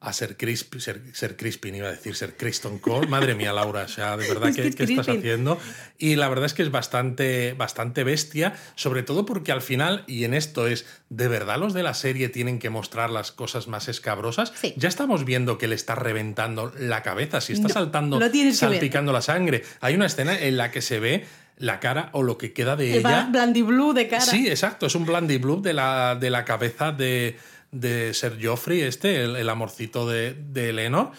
[0.00, 3.06] a ser, Crisp, ser, ser, Crispin, iba a decir ser Criston Cole.
[3.06, 5.58] Madre mía, Laura, o sea, de verdad, ¿qué, ¿qué estás haciendo?
[5.98, 10.24] Y la verdad es que es bastante, bastante bestia, sobre todo porque al final, y
[10.24, 13.88] en esto es, ¿de verdad los de la serie tienen que mostrar las cosas más
[13.88, 14.54] escabrosas?
[14.76, 18.18] Ya estamos viendo que le está reventando la cabeza, si está saltando,
[18.54, 19.64] salpicando la sangre.
[19.82, 21.26] Hay una escena en la que se ve
[21.58, 23.28] la cara o lo que queda de El ella.
[23.30, 24.22] Blandy Blue de cara.
[24.22, 27.36] Sí, exacto, es un Blandy Blue de la, de la cabeza de
[27.72, 31.12] de ser Joffrey, este, el, amorcito de, de Eleanor.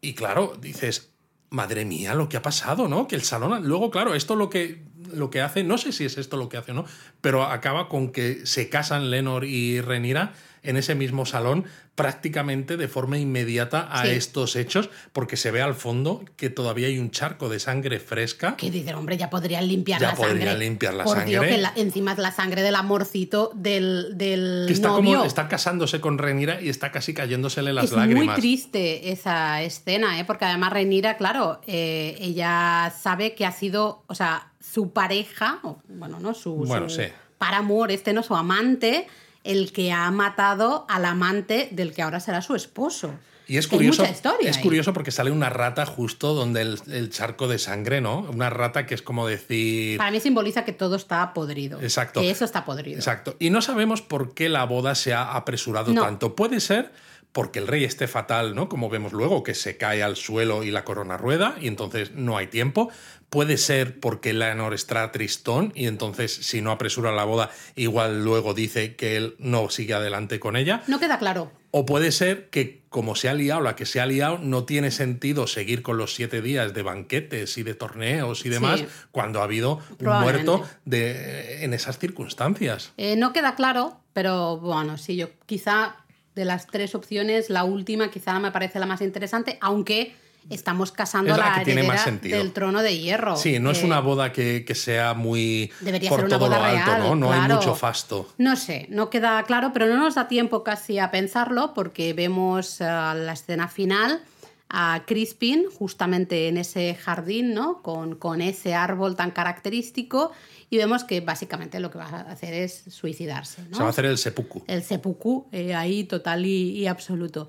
[0.00, 1.10] Y claro, dices,
[1.50, 3.08] madre mía, lo que ha pasado, ¿no?
[3.08, 3.66] Que el salón.
[3.66, 4.82] Luego, claro, esto lo que,
[5.12, 6.84] lo que hace, no sé si es esto lo que hace o no,
[7.20, 10.32] pero acaba con que se casan Lenor y Renira
[10.62, 15.74] en ese mismo salón prácticamente de forma inmediata a estos hechos, porque se ve al
[15.74, 18.54] fondo que todavía hay un charco de sangre fresca.
[18.56, 20.58] Que dicen, hombre, ya podrían limpiar ya la podrían sangre.
[20.64, 21.30] limpiar la Por sangre.
[21.30, 25.14] Dios, que encima es la sangre del amorcito del, del que está novio.
[25.14, 28.26] Como, está casándose con Renira y está casi cayéndosele las es lágrimas.
[28.26, 30.24] muy triste esa escena, ¿eh?
[30.24, 35.78] porque además Renira, claro, eh, ella sabe que ha sido, o sea, su pareja, o,
[35.88, 36.34] bueno, ¿no?
[36.34, 37.08] Su, bueno, su sí.
[37.36, 39.08] para amor, este no, su amante
[39.42, 43.12] el que ha matado al amante del que ahora será su esposo.
[43.48, 44.62] Y es curioso, es ahí.
[44.62, 48.20] curioso porque sale una rata justo donde el, el, charco de sangre, ¿no?
[48.32, 49.98] Una rata que es como decir...
[49.98, 51.80] Para mí simboliza que todo está podrido.
[51.80, 52.20] Exacto.
[52.20, 52.98] Que eso está podrido.
[52.98, 53.34] Exacto.
[53.40, 56.02] Y no sabemos por qué la boda se ha apresurado No.
[56.02, 56.36] tanto.
[56.36, 56.92] Puede ser
[57.32, 58.68] porque el rey esté fatal, ¿no?
[58.68, 62.36] Como vemos luego, que se cae al suelo y la corona rueda y entonces no
[62.36, 62.90] hay tiempo.
[63.30, 68.54] Puede ser porque Leonor está tristón y entonces si no apresura la boda, igual luego
[68.54, 70.82] dice que él no sigue adelante con ella.
[70.86, 71.52] No queda claro.
[71.70, 74.90] O puede ser que como se ha liado la que se ha liado, no tiene
[74.90, 78.86] sentido seguir con los siete días de banquetes y de torneos y demás Sí.
[79.10, 82.92] cuando ha habido un muerto de, en esas circunstancias.
[82.96, 85.96] Eh, no queda claro, pero bueno, sí, yo quizá
[86.34, 90.14] de las tres opciones, la última quizá me parece la más interesante, aunque
[90.50, 92.38] estamos casando Es la la que tiene más heredera sentido.
[92.38, 93.36] del trono de hierro.
[93.36, 96.58] Sí, no es una boda que, que sea muy Debería por ser una todo boda
[96.58, 97.14] lo alto, ¿no?
[97.16, 98.28] No hay mucho fasto.
[98.38, 102.80] No sé, no queda claro, pero no nos da tiempo casi a pensarlo porque vemos
[102.80, 104.22] eh, la escena final
[104.70, 107.80] a Crispin justamente en ese jardín, ¿no?
[107.82, 110.32] Con, con ese árbol tan característico
[110.70, 113.76] y vemos que básicamente lo que va a hacer es suicidarse, ¿no?
[113.76, 114.64] Se va a hacer el seppuku.
[114.66, 117.48] el seppuku eh, ahí total y, y absoluto.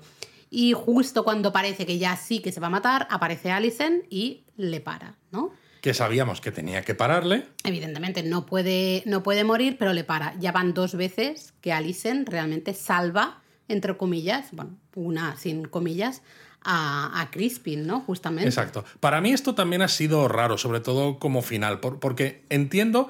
[0.50, 4.44] Y justo cuando parece que ya sí que se va a matar, aparece Alicent y
[4.56, 5.52] le para, ¿no?
[5.80, 7.46] Que sabíamos que tenía que pararle.
[7.64, 10.34] Evidentemente no puede, no puede morir, pero le para.
[10.38, 16.22] Ya van dos veces que Alicent realmente salva, entre comillas, bueno, una sin comillas,
[16.62, 18.00] a, a Crispin, ¿no?
[18.00, 18.48] Justamente.
[18.48, 18.84] Exacto.
[18.98, 23.08] Para mí esto también ha sido raro, sobre todo como final, por- porque entiendo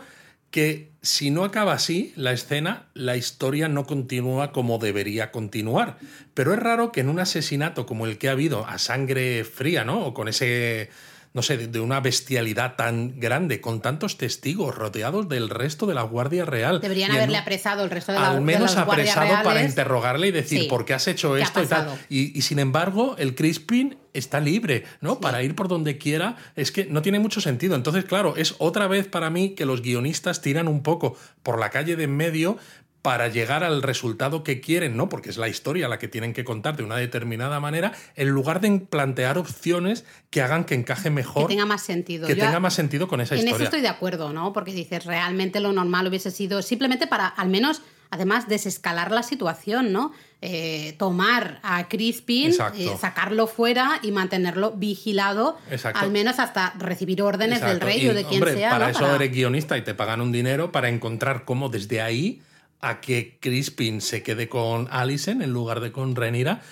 [0.51, 5.98] que si no acaba así la escena, la historia no continúa como debería continuar.
[6.34, 9.84] Pero es raro que en un asesinato como el que ha habido a sangre fría,
[9.84, 10.05] ¿no?
[10.05, 10.90] O con ese,
[11.32, 16.02] no sé, de- una bestialidad tan grande, con tantos testigos rodeados del resto de la
[16.02, 16.80] Guardia Real.
[16.80, 20.32] Deberían haberle un- apresado el resto de la al de menos apresado para interrogarle y
[20.32, 20.66] decir Sí.
[20.68, 21.88] por qué has hecho ¿Qué ha esto y tal.
[22.08, 25.20] y sin embargo, el Crispin está libre, ¿no?
[25.20, 26.34] Para ir por donde quiera.
[26.56, 27.76] Es que no tiene mucho sentido.
[27.76, 31.70] Entonces, claro, es otra vez para mí que los guionistas tiran un poco por la
[31.70, 32.56] calle de en medio
[33.03, 35.09] para llegar al resultado que quieren, ¿no?
[35.09, 38.61] Porque es la historia la que tienen que contar de una determinada manera, en lugar
[38.61, 42.26] de plantear opciones que hagan que encaje Que mejor, tenga más sentido.
[42.26, 43.64] que Yo- tenga más sentido con esa En eso historia.
[43.64, 44.53] estoy de acuerdo, ¿no?
[44.53, 47.80] Porque dices, realmente lo normal hubiese sido simplemente para, al menos,
[48.11, 50.12] además, desescalar la situación, ¿no?
[50.42, 56.01] Eh, tomar a Crispin, eh, sacarlo fuera y mantenerlo vigilado, Exacto.
[56.01, 58.70] al menos hasta recibir órdenes del rey Y, o de quien hombre, sea.
[58.70, 58.90] Para ¿no?
[58.90, 62.42] eso Para- eres guionista y te pagan un dinero para encontrar cómo desde ahí
[62.80, 66.62] a que Crispin se quede con Alicent en lugar de con Renira,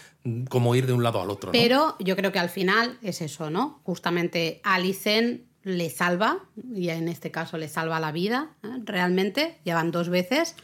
[0.48, 1.52] como ir de un lado al otro.
[1.52, 3.80] Pero yo creo que al final es eso, ¿no?
[3.84, 6.44] Justamente Alicent le salva,
[6.74, 8.68] y en este caso le salva la vida, ¿eh?
[8.84, 10.56] realmente, ya van dos veces.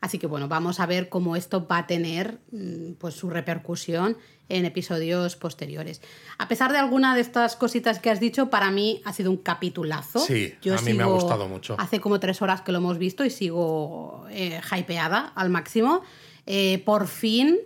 [0.00, 4.16] Así que bueno, vamos a ver cómo esto va a tener mm, pues su repercusión
[4.52, 6.02] en episodios posteriores.
[6.38, 9.38] A pesar de alguna de estas cositas que has dicho, para mí ha sido un
[9.38, 10.20] capitulazo.
[10.20, 11.74] Sí, a mí me ha gustado mucho.
[11.78, 16.02] Hace como tres horas que lo hemos visto y sigo eh, hypeada al máximo.
[16.46, 17.58] Eh, por fin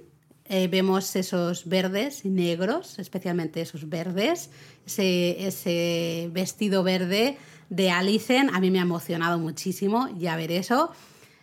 [0.45, 4.51] eh, vemos esos verdes y negros, especialmente esos verdes,
[4.87, 7.37] ese, ese vestido verde
[7.69, 8.55] de Alicent.
[8.55, 10.93] A mí me ha emocionado muchísimo ya ver eso.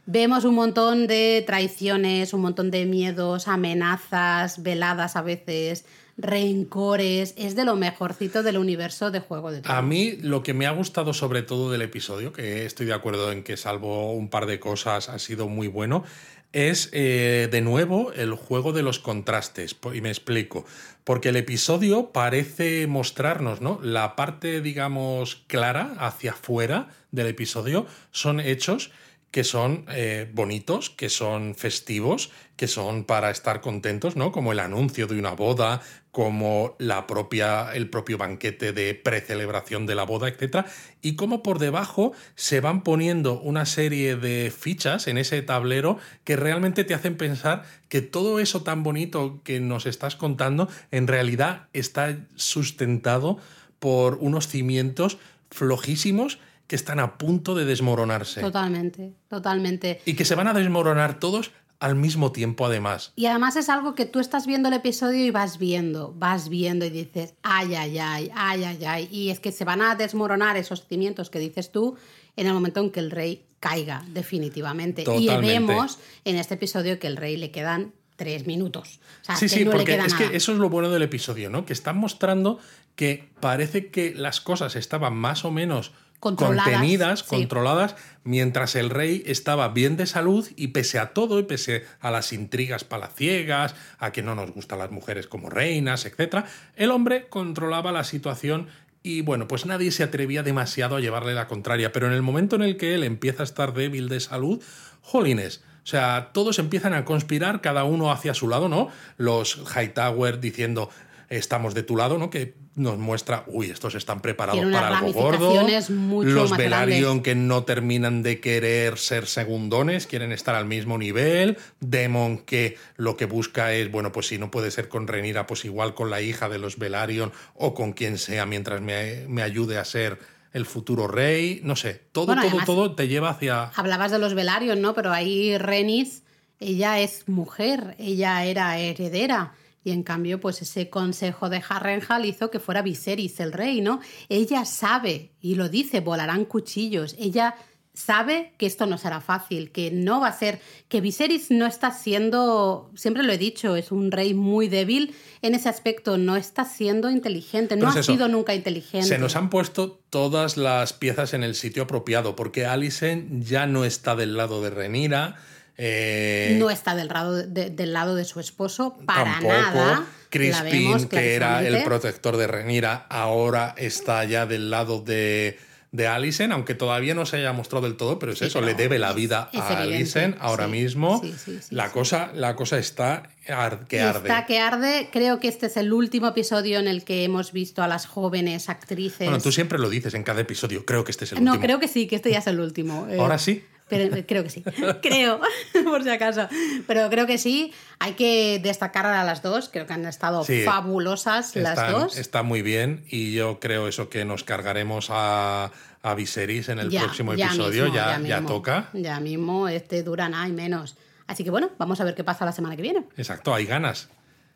[0.06, 5.86] Vemos un montón de traiciones, un montón de miedos, amenazas, veladas a veces,
[6.18, 7.34] rencores.
[7.38, 9.80] Es de lo mejorcito del universo de Juego de Tronos.
[9.80, 13.32] A mí lo que me ha gustado sobre todo del episodio, que estoy de acuerdo
[13.32, 16.04] en que salvo un par de cosas ha sido muy bueno,
[16.52, 19.76] es eh, de nuevo el juego de los contrastes.
[19.94, 20.66] Y me explico.
[21.06, 23.80] Porque el episodio parece mostrarnos, ¿no?
[23.82, 28.92] La parte, digamos, clara hacia afuera del episodio son hechos
[29.34, 34.32] que son eh, bonitos, que son festivos, que son para estar contentos, ¿no?
[34.32, 35.82] Como el anuncio de una boda,
[36.12, 40.68] como la propia, el propio banquete de precelebración de la boda, etc.
[41.02, 46.36] Y como por debajo se van poniendo una serie de fichas en ese tablero que
[46.36, 51.70] realmente te hacen pensar que todo eso tan bonito que nos estás contando en realidad
[51.74, 53.40] está sustentado
[53.80, 55.18] por unos cimientos
[55.50, 56.38] flojísimos
[56.74, 58.42] que están a punto de desmoronarse.
[58.42, 60.02] Totalmente, totalmente.
[60.06, 63.14] Y que se van a desmoronar todos al mismo tiempo, además.
[63.16, 66.84] Y además es algo que tú estás viendo el episodio y vas viendo, vas viendo
[66.84, 69.08] y dices, ay, ay, ay, ay, ay, ay.
[69.12, 71.96] Y es que se van a desmoronar esos cimientos que dices tú
[72.38, 75.04] en el momento en que el rey caiga, definitivamente.
[75.04, 75.46] Totalmente.
[75.46, 79.00] Y vemos en este episodio que el rey le quedan tres minutos.
[79.22, 80.18] O sea, Sí, que sí, no porque es nada.
[80.32, 81.68] que eso es lo bueno del episodio, ¿no?
[81.68, 82.58] Que están mostrando
[82.96, 85.92] que parece que las cosas estaban más o menos
[86.24, 87.26] Controladas, contenidas, sí.
[87.28, 92.12] controladas, mientras el rey estaba bien de salud y pese a todo, y pese a
[92.12, 96.46] las intrigas palaciegas, a que no nos gustan las mujeres como reinas, etc.,
[96.78, 98.70] el hombre controlaba la situación
[99.04, 102.56] y bueno, pues nadie se atrevía demasiado a llevarle la contraria, pero en el momento
[102.56, 104.64] en el que él empieza a estar débil de salud,
[105.02, 108.88] jolines, O sea, todos empiezan a conspirar, cada uno hacia su lado, ¿no?
[109.18, 110.90] Los Hightower diciendo,
[111.38, 112.30] estamos de tu lado, ¿no?
[112.30, 115.66] Que nos muestra, uy, estos están preparados Tiene para algo gordo.
[115.90, 121.58] mucho Los Velaryon que no terminan de querer ser segundones, quieren estar al mismo nivel.
[121.80, 125.66] Demon que lo que busca es, bueno, pues si no puede ser con Renira, pues
[125.66, 129.78] igual con la hija de los Velaryon o con quien sea mientras me, me ayude
[129.78, 130.18] a ser
[130.52, 131.62] el futuro rey.
[131.64, 133.66] No sé, todo, Bueno, todo, además- todo te lleva hacia...
[133.76, 134.94] Hablabas de los Velarios, ¿no?
[134.94, 136.24] Pero ahí Renis,
[136.60, 139.54] ella es mujer, ella era heredera.
[139.84, 144.00] Y en cambio, pues ese consejo de Harrenhal hizo que fuera Viserys el rey, ¿no?
[144.30, 147.16] Ella sabe, y lo dice, volarán cuchillos.
[147.20, 147.56] Ella
[147.94, 151.92] sabe que esto no será fácil, que no va a ser, que Viserys no está
[151.92, 156.66] siendo, siempre lo he dicho, es un rey muy débil en ese aspecto, no está
[156.66, 159.08] siendo inteligente, no ha eso, sido nunca inteligente.
[159.08, 163.86] Se nos han puesto todas las piezas en el sitio apropiado, porque Alicent ya no
[163.86, 165.36] está del lado de Renira.
[165.78, 169.54] Eh, no está del lado de, del lado de su esposo para tampoco.
[169.54, 170.06] nada.
[170.30, 175.60] Crispin, que era el protector de Renira, ahora está ya del lado de,
[175.92, 178.66] de Alicent, aunque todavía no se haya mostrado del todo, pero es Sí, eso, pero
[178.66, 181.22] le debe la vida es a Alicent ahora sí, mismo.
[181.24, 181.92] sí, la.
[181.92, 184.28] Cosa, la cosa está ar- que arde.
[184.28, 185.10] Está que arde.
[185.12, 188.70] Creo que este es el último episodio en el que hemos visto a las jóvenes
[188.70, 189.28] actrices.
[189.28, 191.64] Bueno, tú siempre lo dices en cada episodio, creo que este es el no, último.
[191.64, 193.08] creo que sí, que este ya es el último.
[193.08, 193.64] Eh, Ahora sí.
[193.90, 194.64] Pero, creo que sí.
[195.02, 195.40] creo,
[195.84, 196.48] por si acaso.
[196.88, 197.74] Pero creo que sí.
[198.00, 199.70] Hay que destacar a las dos.
[199.70, 200.64] Creo que han estado Sí.
[200.64, 202.18] fabulosas las dos.
[202.18, 205.72] Está muy bien y yo creo eso que nos cargaremos a,
[206.02, 208.48] a Viserys en el Ya, próximo ya episodio, mismo, ya, ya mismo.
[208.48, 208.90] toca.
[208.94, 210.96] Ya mismo, este dura nada y menos.
[211.28, 213.06] Así que bueno, vamos a ver qué pasa la semana que viene.
[213.18, 214.10] Exacto, hay ganas.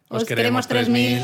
[0.09, 1.21] Os queremos 3000.